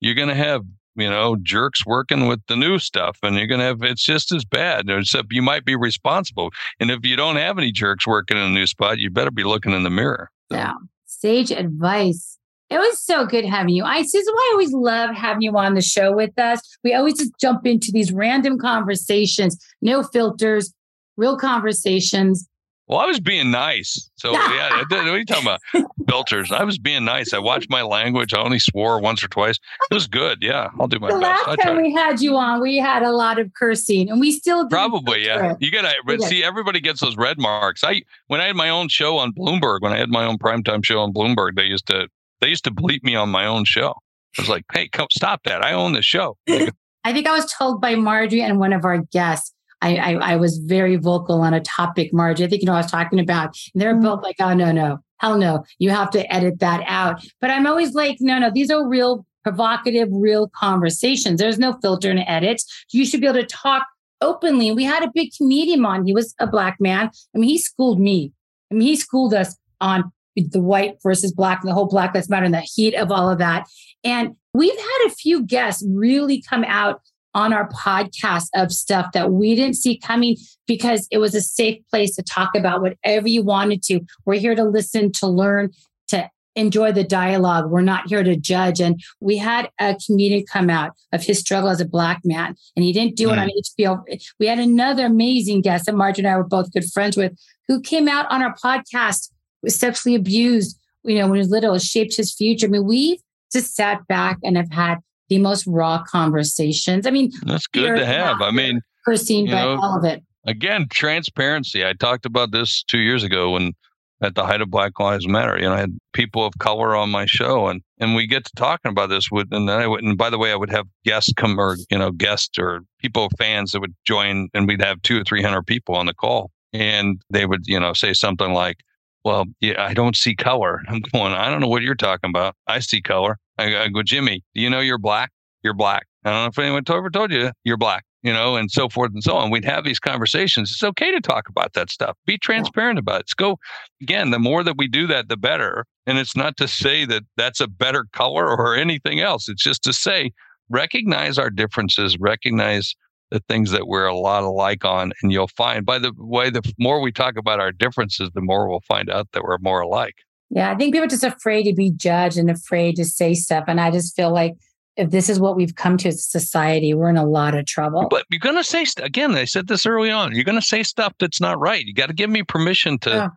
[0.00, 0.64] you're going to have
[0.98, 4.32] you know, jerks working with the new stuff, and you're going to have it's just
[4.32, 4.90] as bad.
[4.90, 6.50] Except you might be responsible.
[6.80, 9.44] And if you don't have any jerks working in a new spot, you better be
[9.44, 10.30] looking in the mirror.
[10.50, 10.74] Yeah.
[11.20, 12.38] Sage advice.
[12.70, 13.82] It was so good having you.
[13.82, 16.60] I this is why I always love having you on the show with us.
[16.84, 20.72] We always just jump into these random conversations, no filters,
[21.16, 22.48] real conversations.
[22.88, 24.10] Well, I was being nice.
[24.16, 25.60] So yeah, what are you talking about?
[26.08, 26.50] Filters.
[26.50, 27.34] I was being nice.
[27.34, 28.32] I watched my language.
[28.32, 29.58] I only swore once or twice.
[29.90, 30.38] It was good.
[30.40, 31.20] Yeah, I'll do my best.
[31.20, 31.46] the best.
[31.46, 34.66] Last time we had you on, we had a lot of cursing, and we still
[34.68, 35.54] probably yeah.
[35.60, 36.42] You gotta but see.
[36.42, 37.84] Everybody gets those red marks.
[37.84, 40.84] I when I had my own show on Bloomberg, when I had my own primetime
[40.84, 42.08] show on Bloomberg, they used to
[42.40, 43.94] they used to bleep me on my own show.
[44.38, 45.64] I was like, hey, come stop that.
[45.64, 46.36] I own the show.
[46.48, 50.36] I think I was told by Marjorie and one of our guests I, I, I
[50.36, 52.42] was very vocal on a topic, Marge.
[52.42, 53.56] I think you know I was talking about.
[53.74, 54.04] And they're mm-hmm.
[54.04, 57.24] both like, oh no, no, hell no, you have to edit that out.
[57.40, 61.40] But I'm always like, no, no, these are real provocative, real conversations.
[61.40, 62.66] There's no filter and edits.
[62.92, 63.86] You should be able to talk
[64.20, 64.72] openly.
[64.72, 66.04] We had a big comedian on.
[66.04, 67.10] He was a black man.
[67.34, 68.32] I mean, he schooled me.
[68.70, 72.28] I mean, he schooled us on the white versus black and the whole Black Lives
[72.28, 73.66] Matter and the heat of all of that.
[74.04, 77.00] And we've had a few guests really come out
[77.38, 80.36] on our podcast of stuff that we didn't see coming
[80.66, 84.00] because it was a safe place to talk about whatever you wanted to.
[84.24, 85.70] We're here to listen, to learn,
[86.08, 87.70] to enjoy the dialogue.
[87.70, 88.80] We're not here to judge.
[88.80, 92.84] And we had a comedian come out of his struggle as a black man, and
[92.84, 93.34] he didn't do mm.
[93.34, 94.20] it on HBO.
[94.40, 97.80] We had another amazing guest that Marge and I were both good friends with, who
[97.80, 99.30] came out on our podcast,
[99.62, 102.66] was sexually abused, you know, when he was little, it shaped his future.
[102.66, 103.20] I mean, we
[103.52, 107.06] just sat back and have had the most raw conversations.
[107.06, 108.40] I mean, that's good to have.
[108.40, 110.22] I mean, Christine, but know, all of it.
[110.46, 111.84] Again, transparency.
[111.84, 113.72] I talked about this two years ago when
[114.20, 115.56] at the height of Black Lives Matter.
[115.58, 118.52] You know, I had people of color on my show, and and we get to
[118.56, 119.30] talking about this.
[119.30, 121.76] With and then I would, and by the way, I would have guests come or
[121.90, 125.42] you know guests or people fans that would join, and we'd have two or three
[125.42, 128.78] hundred people on the call, and they would you know say something like,
[129.24, 132.54] "Well, yeah, I don't see color." I'm going, I don't know what you're talking about.
[132.66, 133.38] I see color.
[133.58, 135.30] I, I go, Jimmy, do you know you're black?
[135.62, 136.06] You're black.
[136.24, 139.12] I don't know if anyone ever told you you're black you know, and so forth
[139.12, 139.50] and so on.
[139.50, 140.70] We'd have these conversations.
[140.70, 142.16] It's okay to talk about that stuff.
[142.26, 143.18] Be transparent about it.
[143.18, 143.58] Let's go
[144.02, 144.30] again.
[144.30, 145.84] The more that we do that, the better.
[146.06, 149.48] And it's not to say that that's a better color or anything else.
[149.48, 150.32] It's just to say
[150.68, 152.94] recognize our differences, recognize
[153.30, 155.84] the things that we're a lot alike on, and you'll find.
[155.84, 159.28] By the way, the more we talk about our differences, the more we'll find out
[159.32, 160.16] that we're more alike.
[160.50, 163.64] Yeah, I think people are just afraid to be judged and afraid to say stuff,
[163.68, 164.54] and I just feel like
[164.98, 167.66] if this is what we've come to as a society, we're in a lot of
[167.66, 168.08] trouble.
[168.10, 169.34] But you're going to say again.
[169.34, 170.34] I said this early on.
[170.34, 171.84] You're going to say stuff that's not right.
[171.84, 173.28] You got to give me permission to yeah.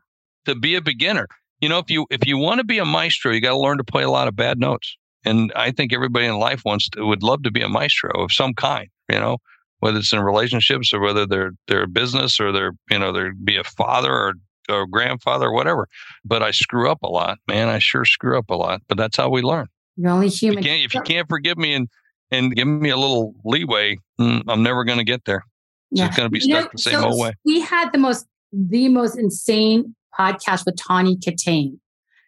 [0.46, 1.28] to be a beginner.
[1.62, 3.78] You know, if you if you want to be a maestro, you got to learn
[3.78, 4.98] to play a lot of bad notes.
[5.24, 8.32] And I think everybody in life wants to, would love to be a maestro of
[8.32, 8.90] some kind.
[9.08, 9.38] You know,
[9.82, 13.34] whether it's in relationships or whether they're they're a business or they're you know they're
[13.34, 14.34] be a father or
[14.70, 15.88] or grandfather or whatever.
[16.24, 17.70] But I screw up a lot, man.
[17.70, 18.82] I sure screw up a lot.
[18.88, 19.68] But that's how we learn.
[19.98, 20.60] You're only human.
[20.60, 21.88] If you can't, if you can't forgive me and
[22.32, 25.44] and give me a little leeway, mm, I'm never going to get there.
[25.92, 26.08] Yeah.
[26.08, 27.34] It's going to be stuck know, the same so old way.
[27.44, 31.78] We had the most the most insane podcast with Tawny Kitaen.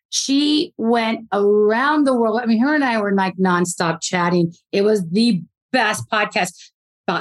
[0.09, 2.39] She went around the world.
[2.41, 4.53] I mean, her and I were like nonstop chatting.
[4.71, 6.51] It was the best podcast.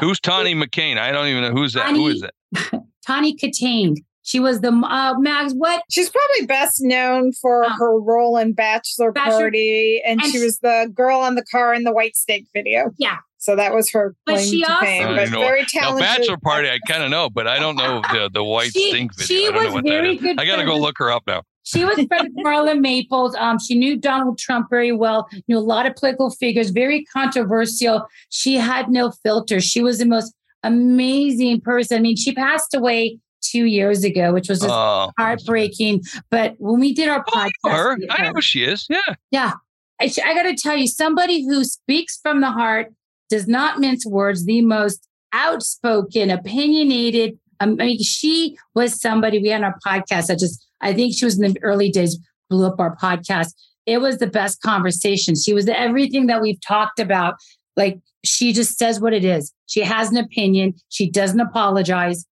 [0.00, 0.98] Who's Tawny McCain?
[0.98, 1.86] I don't even know who's that.
[1.86, 2.82] Tawny, Who is that?
[3.06, 3.96] Tawny Kitaen.
[4.22, 5.52] She was the uh, Mags.
[5.54, 5.82] What?
[5.90, 10.42] She's probably best known for uh, her role in Bachelor, Bachelor Party, and, and, she
[10.42, 12.90] was the girl on the car in the Whitesnake video.
[12.98, 13.16] Yeah.
[13.38, 15.16] So that was her but claim she to also, fame.
[15.16, 16.00] But very talented.
[16.00, 18.90] Now, Bachelor Party, I kind of know, but I don't know the the white she,
[18.90, 19.36] stink video.
[19.36, 20.38] She was very good.
[20.38, 21.42] I got to go look her up now.
[21.64, 23.34] She was friends with Marla Maples.
[23.36, 28.06] Um, she knew Donald Trump very well, knew a lot of political figures, very controversial.
[28.30, 29.60] She had no filter.
[29.60, 31.98] She was the most amazing person.
[31.98, 36.02] I mean, she passed away two years ago, which was just oh, heartbreaking.
[36.30, 37.98] But when we did our podcast, I know, her.
[38.10, 38.86] I know who she is.
[38.88, 39.14] Yeah.
[39.30, 39.52] Yeah.
[40.00, 42.92] I, I got to tell you, somebody who speaks from the heart,
[43.32, 47.38] does not mince words, the most outspoken, opinionated.
[47.60, 50.30] Um, I mean, she was somebody we had on our podcast.
[50.30, 52.18] I just, I think she was in the early days,
[52.50, 53.54] blew up our podcast.
[53.86, 55.34] It was the best conversation.
[55.34, 57.36] She was everything that we've talked about.
[57.76, 59.52] Like she just says what it is.
[59.66, 60.74] She has an opinion.
[60.90, 62.26] She doesn't apologize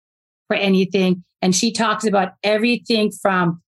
[0.49, 1.25] for anything.
[1.41, 3.63] And she talks about everything from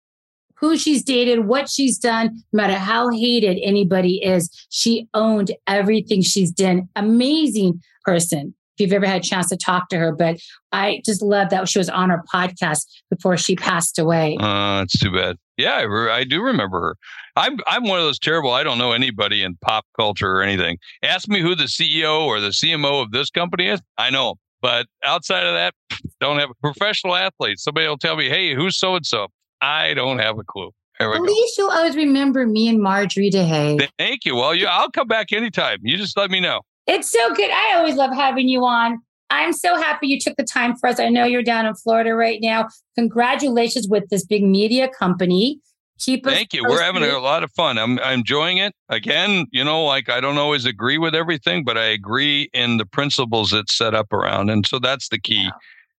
[0.57, 4.51] who she's dated, what she's done, no matter how hated anybody is.
[4.71, 6.89] She owned everything she's done.
[6.97, 8.55] Amazing person.
[8.77, 10.39] If you've ever had a chance to talk to her, but
[10.73, 14.37] I just love that she was on our podcast before she passed away.
[14.41, 15.37] Uh, it's too bad.
[15.59, 16.97] Yeah, I, re- I do remember her.
[17.37, 18.51] I'm I'm one of those terrible.
[18.51, 20.79] I don't know anybody in pop culture or anything.
[21.03, 23.81] Ask me who the CEO or the CMO of this company is.
[23.99, 25.75] I know, but outside of that,
[26.21, 27.59] don't have a professional athlete.
[27.59, 29.29] Somebody will tell me, hey, who's so and so?
[29.61, 30.71] I don't have a clue.
[31.01, 31.23] At go.
[31.23, 33.89] least you'll always remember me and Marjorie DeHay.
[33.99, 34.37] Thank you.
[34.37, 35.79] Well, you, I'll come back anytime.
[35.83, 36.61] You just let me know.
[36.87, 37.51] It's so good.
[37.51, 38.99] I always love having you on.
[39.31, 40.99] I'm so happy you took the time for us.
[40.99, 42.69] I know you're down in Florida right now.
[42.99, 45.61] Congratulations with this big media company
[46.05, 46.25] keep.
[46.25, 46.63] Thank you.
[46.63, 46.79] Posted.
[46.79, 47.79] We're having a lot of fun.
[47.79, 48.75] I'm, I'm enjoying it.
[48.89, 52.87] Again, you know, like I don't always agree with everything, but I agree in the
[52.87, 54.51] principles it's set up around.
[54.51, 55.45] And so that's the key.
[55.45, 55.51] Yeah.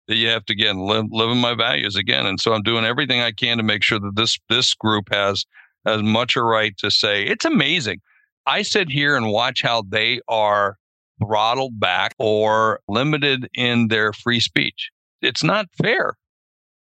[0.08, 3.22] That you have to again live living my values again, and so I'm doing everything
[3.22, 5.46] I can to make sure that this this group has
[5.86, 8.02] as much a right to say it's amazing.
[8.46, 10.78] I sit here and watch how they are
[11.24, 14.90] throttled back or limited in their free speech.
[15.22, 16.18] It's not fair.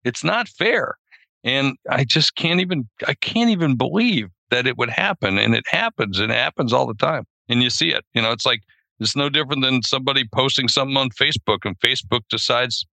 [0.04, 0.98] It's not fair.
[1.44, 5.38] And I just can't even, I can't even believe that it would happen.
[5.38, 7.24] And it happens and it happens all the time.
[7.48, 8.60] And you see it, you know, it's like,
[9.00, 12.86] it's no different than somebody posting something on Facebook and Facebook decides,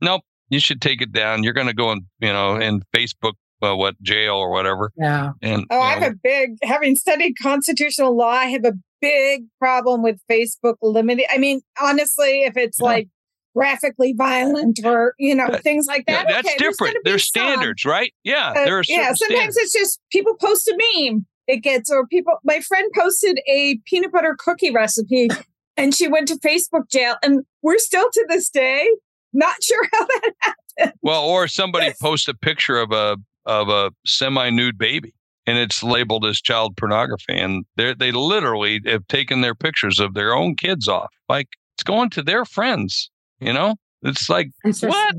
[0.00, 1.42] nope, you should take it down.
[1.42, 3.32] You're going to go in, you know, in Facebook
[3.62, 4.92] uh, what jail or whatever.
[4.96, 5.32] Yeah.
[5.42, 8.28] And oh, I have a big having studied constitutional law.
[8.28, 11.26] I have a big problem with Facebook limiting.
[11.30, 12.86] I mean, honestly, if it's yeah.
[12.86, 13.08] like
[13.56, 16.26] graphically violent or you know things like that.
[16.28, 16.96] Yeah, that's okay, different.
[17.04, 18.12] There's, standards, right?
[18.24, 19.12] Yeah, uh, there's yeah.
[19.14, 19.56] Sometimes standards.
[19.58, 21.26] it's just people post a meme.
[21.46, 25.28] it gets, or people, my friend posted a peanut butter cookie recipe
[25.76, 27.16] and she went to Facebook jail.
[27.22, 28.88] And we're still to this day
[29.32, 30.92] not sure how that happened.
[31.02, 35.14] Well, or somebody post a picture of a of a semi nude baby
[35.46, 37.38] and it's labeled as child pornography.
[37.38, 41.12] And they they literally have taken their pictures of their own kids off.
[41.28, 43.10] Like it's going to their friends,
[43.40, 43.76] you know?
[44.02, 45.16] It's like what?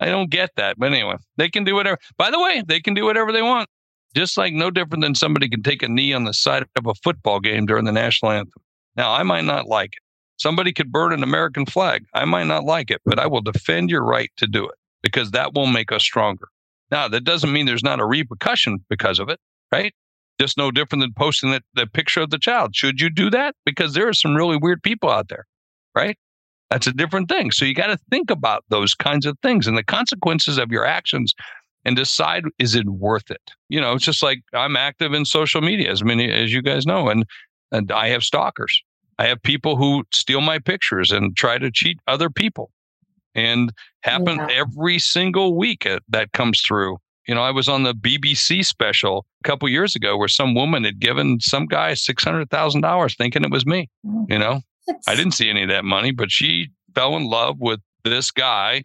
[0.00, 0.78] I don't get that.
[0.78, 1.98] But anyway, they can do whatever.
[2.16, 3.68] By the way, they can do whatever they want.
[4.14, 6.94] Just like no different than somebody can take a knee on the side of a
[7.02, 8.62] football game during the national anthem.
[8.96, 10.02] Now, I might not like it.
[10.38, 12.04] Somebody could burn an American flag.
[12.14, 15.30] I might not like it, but I will defend your right to do it because
[15.30, 16.48] that will make us stronger.
[16.90, 19.40] Now, that doesn't mean there's not a repercussion because of it,
[19.72, 19.94] right?
[20.40, 22.76] Just no different than posting the, the picture of the child.
[22.76, 23.54] Should you do that?
[23.64, 25.46] Because there are some really weird people out there,
[25.94, 26.18] right?
[26.70, 27.50] That's a different thing.
[27.52, 30.84] So you got to think about those kinds of things and the consequences of your
[30.84, 31.34] actions
[31.84, 33.52] and decide is it worth it?
[33.68, 36.84] You know, it's just like I'm active in social media, as many as you guys
[36.86, 37.24] know, and
[37.72, 38.82] and I have stalkers.
[39.18, 42.70] I have people who steal my pictures and try to cheat other people.
[43.34, 44.48] And happen yeah.
[44.50, 46.96] every single week that comes through.
[47.28, 50.84] You know, I was on the BBC special a couple years ago where some woman
[50.84, 53.90] had given some guy $600,000 thinking it was me.
[54.06, 54.30] Mm.
[54.30, 54.60] You know,
[55.06, 58.84] I didn't see any of that money, but she fell in love with this guy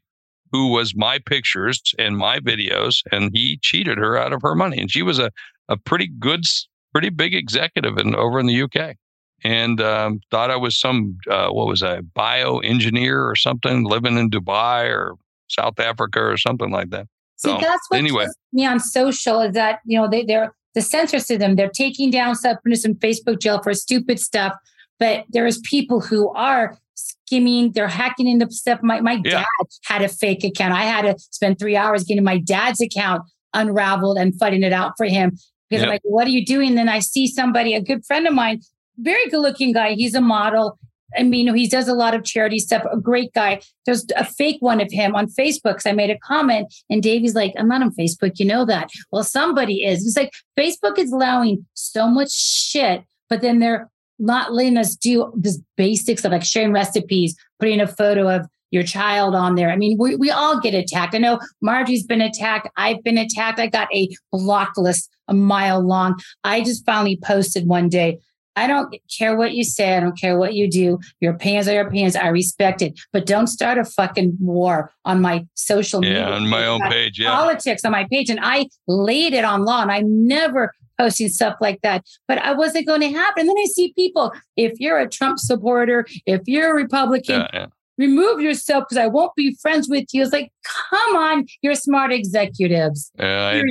[0.52, 4.80] who was my pictures and my videos, and he cheated her out of her money.
[4.80, 5.32] And she was a,
[5.70, 6.44] a pretty good,
[6.92, 8.98] pretty big executive in, over in the UK
[9.44, 14.30] and um, thought I was some uh, what was I bioengineer or something living in
[14.30, 15.16] Dubai or
[15.48, 17.08] South Africa or something like that.
[17.38, 18.28] See, so, that's what anyway.
[18.54, 21.56] me on social is that you know they they're the censor system.
[21.56, 24.54] They're taking down stuff, putting some Facebook jail for stupid stuff.
[25.02, 28.82] But there's people who are skimming, they're hacking into stuff.
[28.84, 29.42] My my yeah.
[29.42, 30.74] dad had a fake account.
[30.74, 33.24] I had to spend three hours getting my dad's account
[33.56, 35.32] unraveled and fighting it out for him.
[35.70, 35.84] Because yep.
[35.84, 36.76] I'm like, what are you doing?
[36.76, 38.62] Then I see somebody, a good friend of mine,
[39.00, 39.94] very good looking guy.
[39.94, 40.78] He's a model.
[41.18, 42.84] I mean, he does a lot of charity stuff.
[42.92, 43.62] A great guy.
[43.88, 45.74] There's a fake one of him on Facebook.
[45.74, 48.40] Cause I made a comment and Davey's like, I'm not on Facebook.
[48.40, 48.92] You know that.
[49.12, 50.06] Well, somebody is.
[50.06, 53.90] It's like Facebook is allowing so much shit, but then they're
[54.22, 58.84] not letting us do this basics of like sharing recipes, putting a photo of your
[58.84, 59.70] child on there.
[59.70, 61.14] I mean, we, we all get attacked.
[61.14, 62.70] I know Margie's been attacked.
[62.78, 63.60] I've been attacked.
[63.60, 66.20] I got a block list a mile long.
[66.46, 68.20] I just finally posted one day
[68.56, 69.96] I don't care what you say.
[69.96, 71.00] I don't care what you do.
[71.20, 72.16] Your opinions are your opinions.
[72.16, 73.00] I respect it.
[73.14, 76.28] But don't start a fucking war on my social media.
[76.28, 77.20] Yeah, on my own page.
[77.20, 77.34] Yeah.
[77.34, 78.30] Politics on my page.
[78.30, 82.06] And I laid it on law and I never posting stuff like that.
[82.28, 83.42] But I wasn't going to happen.
[83.42, 87.50] And then I see people, if you're a Trump supporter, if you're a Republican, yeah,
[87.54, 87.66] yeah.
[87.98, 90.24] remove yourself because I won't be friends with you.
[90.24, 90.52] It's like,
[90.90, 93.12] come on, you're smart executives.
[93.18, 93.62] Yeah,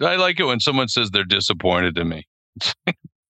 [0.00, 2.26] I, I like it when someone says they're disappointed in me.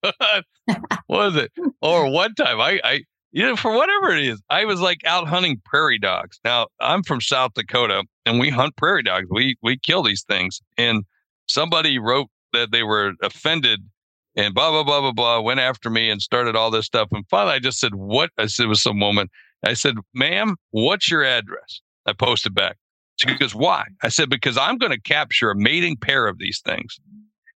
[0.01, 0.45] what
[1.09, 1.53] was it?
[1.83, 3.01] Or one time I, I,
[3.33, 6.41] you know, for whatever it is, I was like out hunting prairie dogs.
[6.45, 9.27] Now I'm from South Dakota and we hunt prairie dogs.
[9.31, 10.61] We, we kill these things.
[10.77, 11.05] And
[11.47, 13.81] somebody wrote that they were offended
[14.37, 17.09] and blah, blah, blah, blah, blah, went after me and started all this stuff.
[17.13, 18.31] And finally I just said, what?
[18.39, 19.29] I said, it was some woman.
[19.65, 21.81] I said, ma'am, what's your address?
[22.07, 22.77] I posted back.
[23.17, 23.85] She goes, why?
[24.03, 26.99] I said, because I'm going to capture a mating pair of these things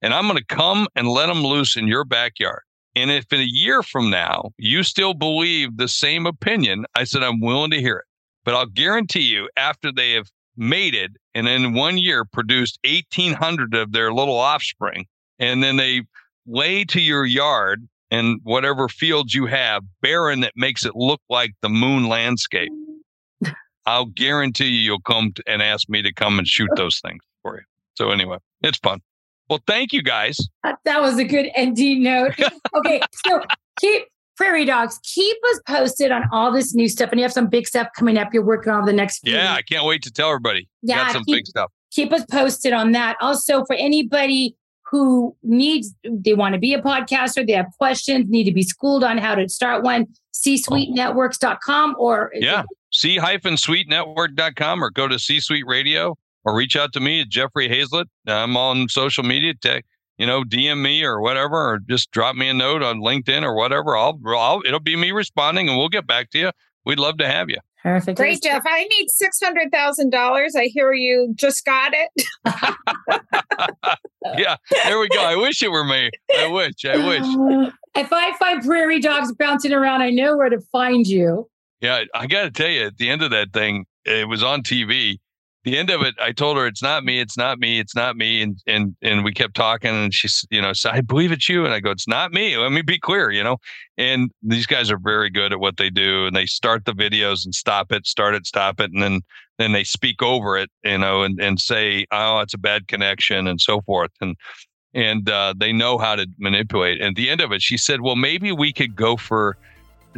[0.01, 2.61] and I'm going to come and let them loose in your backyard.
[2.95, 7.23] And if in a year from now you still believe the same opinion, I said,
[7.23, 8.05] I'm willing to hear it.
[8.43, 10.31] But I'll guarantee you, after they have
[10.61, 15.07] mated and in one year produced 1,800 of their little offspring,
[15.39, 16.03] and then they
[16.45, 21.51] lay to your yard and whatever fields you have barren that makes it look like
[21.61, 22.71] the moon landscape,
[23.85, 27.55] I'll guarantee you you'll come and ask me to come and shoot those things for
[27.55, 27.63] you.
[27.95, 28.99] So, anyway, it's fun.
[29.49, 30.37] Well, thank you guys.
[30.63, 32.39] Uh, that was a good ending note.
[32.75, 33.41] okay, so
[33.79, 34.03] keep
[34.41, 34.99] prairie dogs.
[35.03, 38.17] Keep us posted on all this new stuff, and you have some big stuff coming
[38.17, 38.33] up.
[38.33, 39.21] You're working on the next.
[39.23, 40.67] yeah, I can't wait to tell everybody.
[40.81, 41.71] Yeah, got some keep, big stuff.
[41.91, 43.17] Keep us posted on that.
[43.21, 44.55] Also, for anybody
[44.89, 49.03] who needs, they want to be a podcaster, they have questions, need to be schooled
[49.03, 50.07] on how to start one.
[50.33, 57.29] C-suitenetworks.com or yeah, c-suitenetwork.com or go to C-suite Radio or reach out to me at
[57.29, 58.05] Jeffrey Hayzlett.
[58.27, 59.53] I'm on social media.
[59.53, 59.85] Tech,
[60.21, 63.55] you know, DM me or whatever, or just drop me a note on LinkedIn or
[63.55, 63.97] whatever.
[63.97, 66.51] I'll, I'll it'll be me responding, and we'll get back to you.
[66.85, 67.57] We'd love to have you.
[67.81, 68.19] Perfect.
[68.19, 68.61] Great, Jeff.
[68.63, 70.55] I need six hundred thousand dollars.
[70.55, 72.11] I hear you just got it.
[74.37, 75.23] yeah, there we go.
[75.23, 76.11] I wish it were me.
[76.37, 76.85] I wish.
[76.85, 77.23] I wish.
[77.23, 81.49] Uh, if I find prairie dogs bouncing around, I know where to find you.
[81.79, 84.61] Yeah, I got to tell you, at the end of that thing, it was on
[84.61, 85.17] TV
[85.63, 88.17] the end of it, I told her it's not me, it's not me, it's not
[88.17, 91.47] me, and and and we kept talking, and she's you know, so I believe it's
[91.47, 92.57] you, and I go, it's not me.
[92.57, 93.57] Let me be clear, you know.
[93.97, 97.45] And these guys are very good at what they do, and they start the videos
[97.45, 99.21] and stop it, start it, stop it, and then
[99.59, 103.47] then they speak over it, you know, and and say, oh, it's a bad connection,
[103.47, 104.35] and so forth, and
[104.93, 106.99] and uh, they know how to manipulate.
[106.99, 109.57] And at the end of it, she said, well, maybe we could go for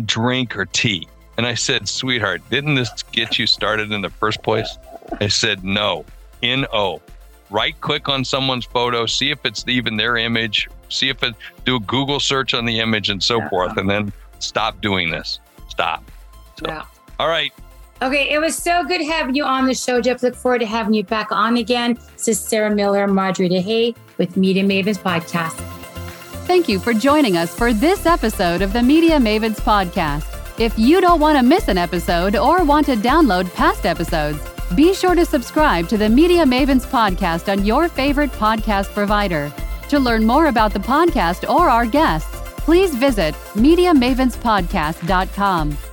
[0.05, 1.07] drink or tea.
[1.37, 4.77] And I said, sweetheart, didn't this get you started in the first place?
[5.19, 6.05] I said, no,
[6.41, 7.01] N O.
[7.49, 11.35] Right click on someone's photo, see if it's even their image, see if it,
[11.65, 13.49] do a Google search on the image and so yeah.
[13.49, 15.39] forth, and then stop doing this.
[15.69, 16.03] Stop.
[16.57, 16.85] So, yeah.
[17.19, 17.53] All right.
[18.01, 20.23] Okay, it was so good having you on the show, Jeff.
[20.23, 21.97] Look forward to having you back on again.
[22.13, 25.53] This is Sarah Miller, Marjorie DeHay with Media Mavens Podcast.
[26.45, 30.25] Thank you for joining us for this episode of the Media Mavens Podcast.
[30.59, 34.39] If you don't want to miss an episode or want to download past episodes,
[34.75, 39.51] be sure to subscribe to the Media Mavens podcast on your favorite podcast provider.
[39.89, 45.92] To learn more about the podcast or our guests, please visit MediaMavensPodcast.com.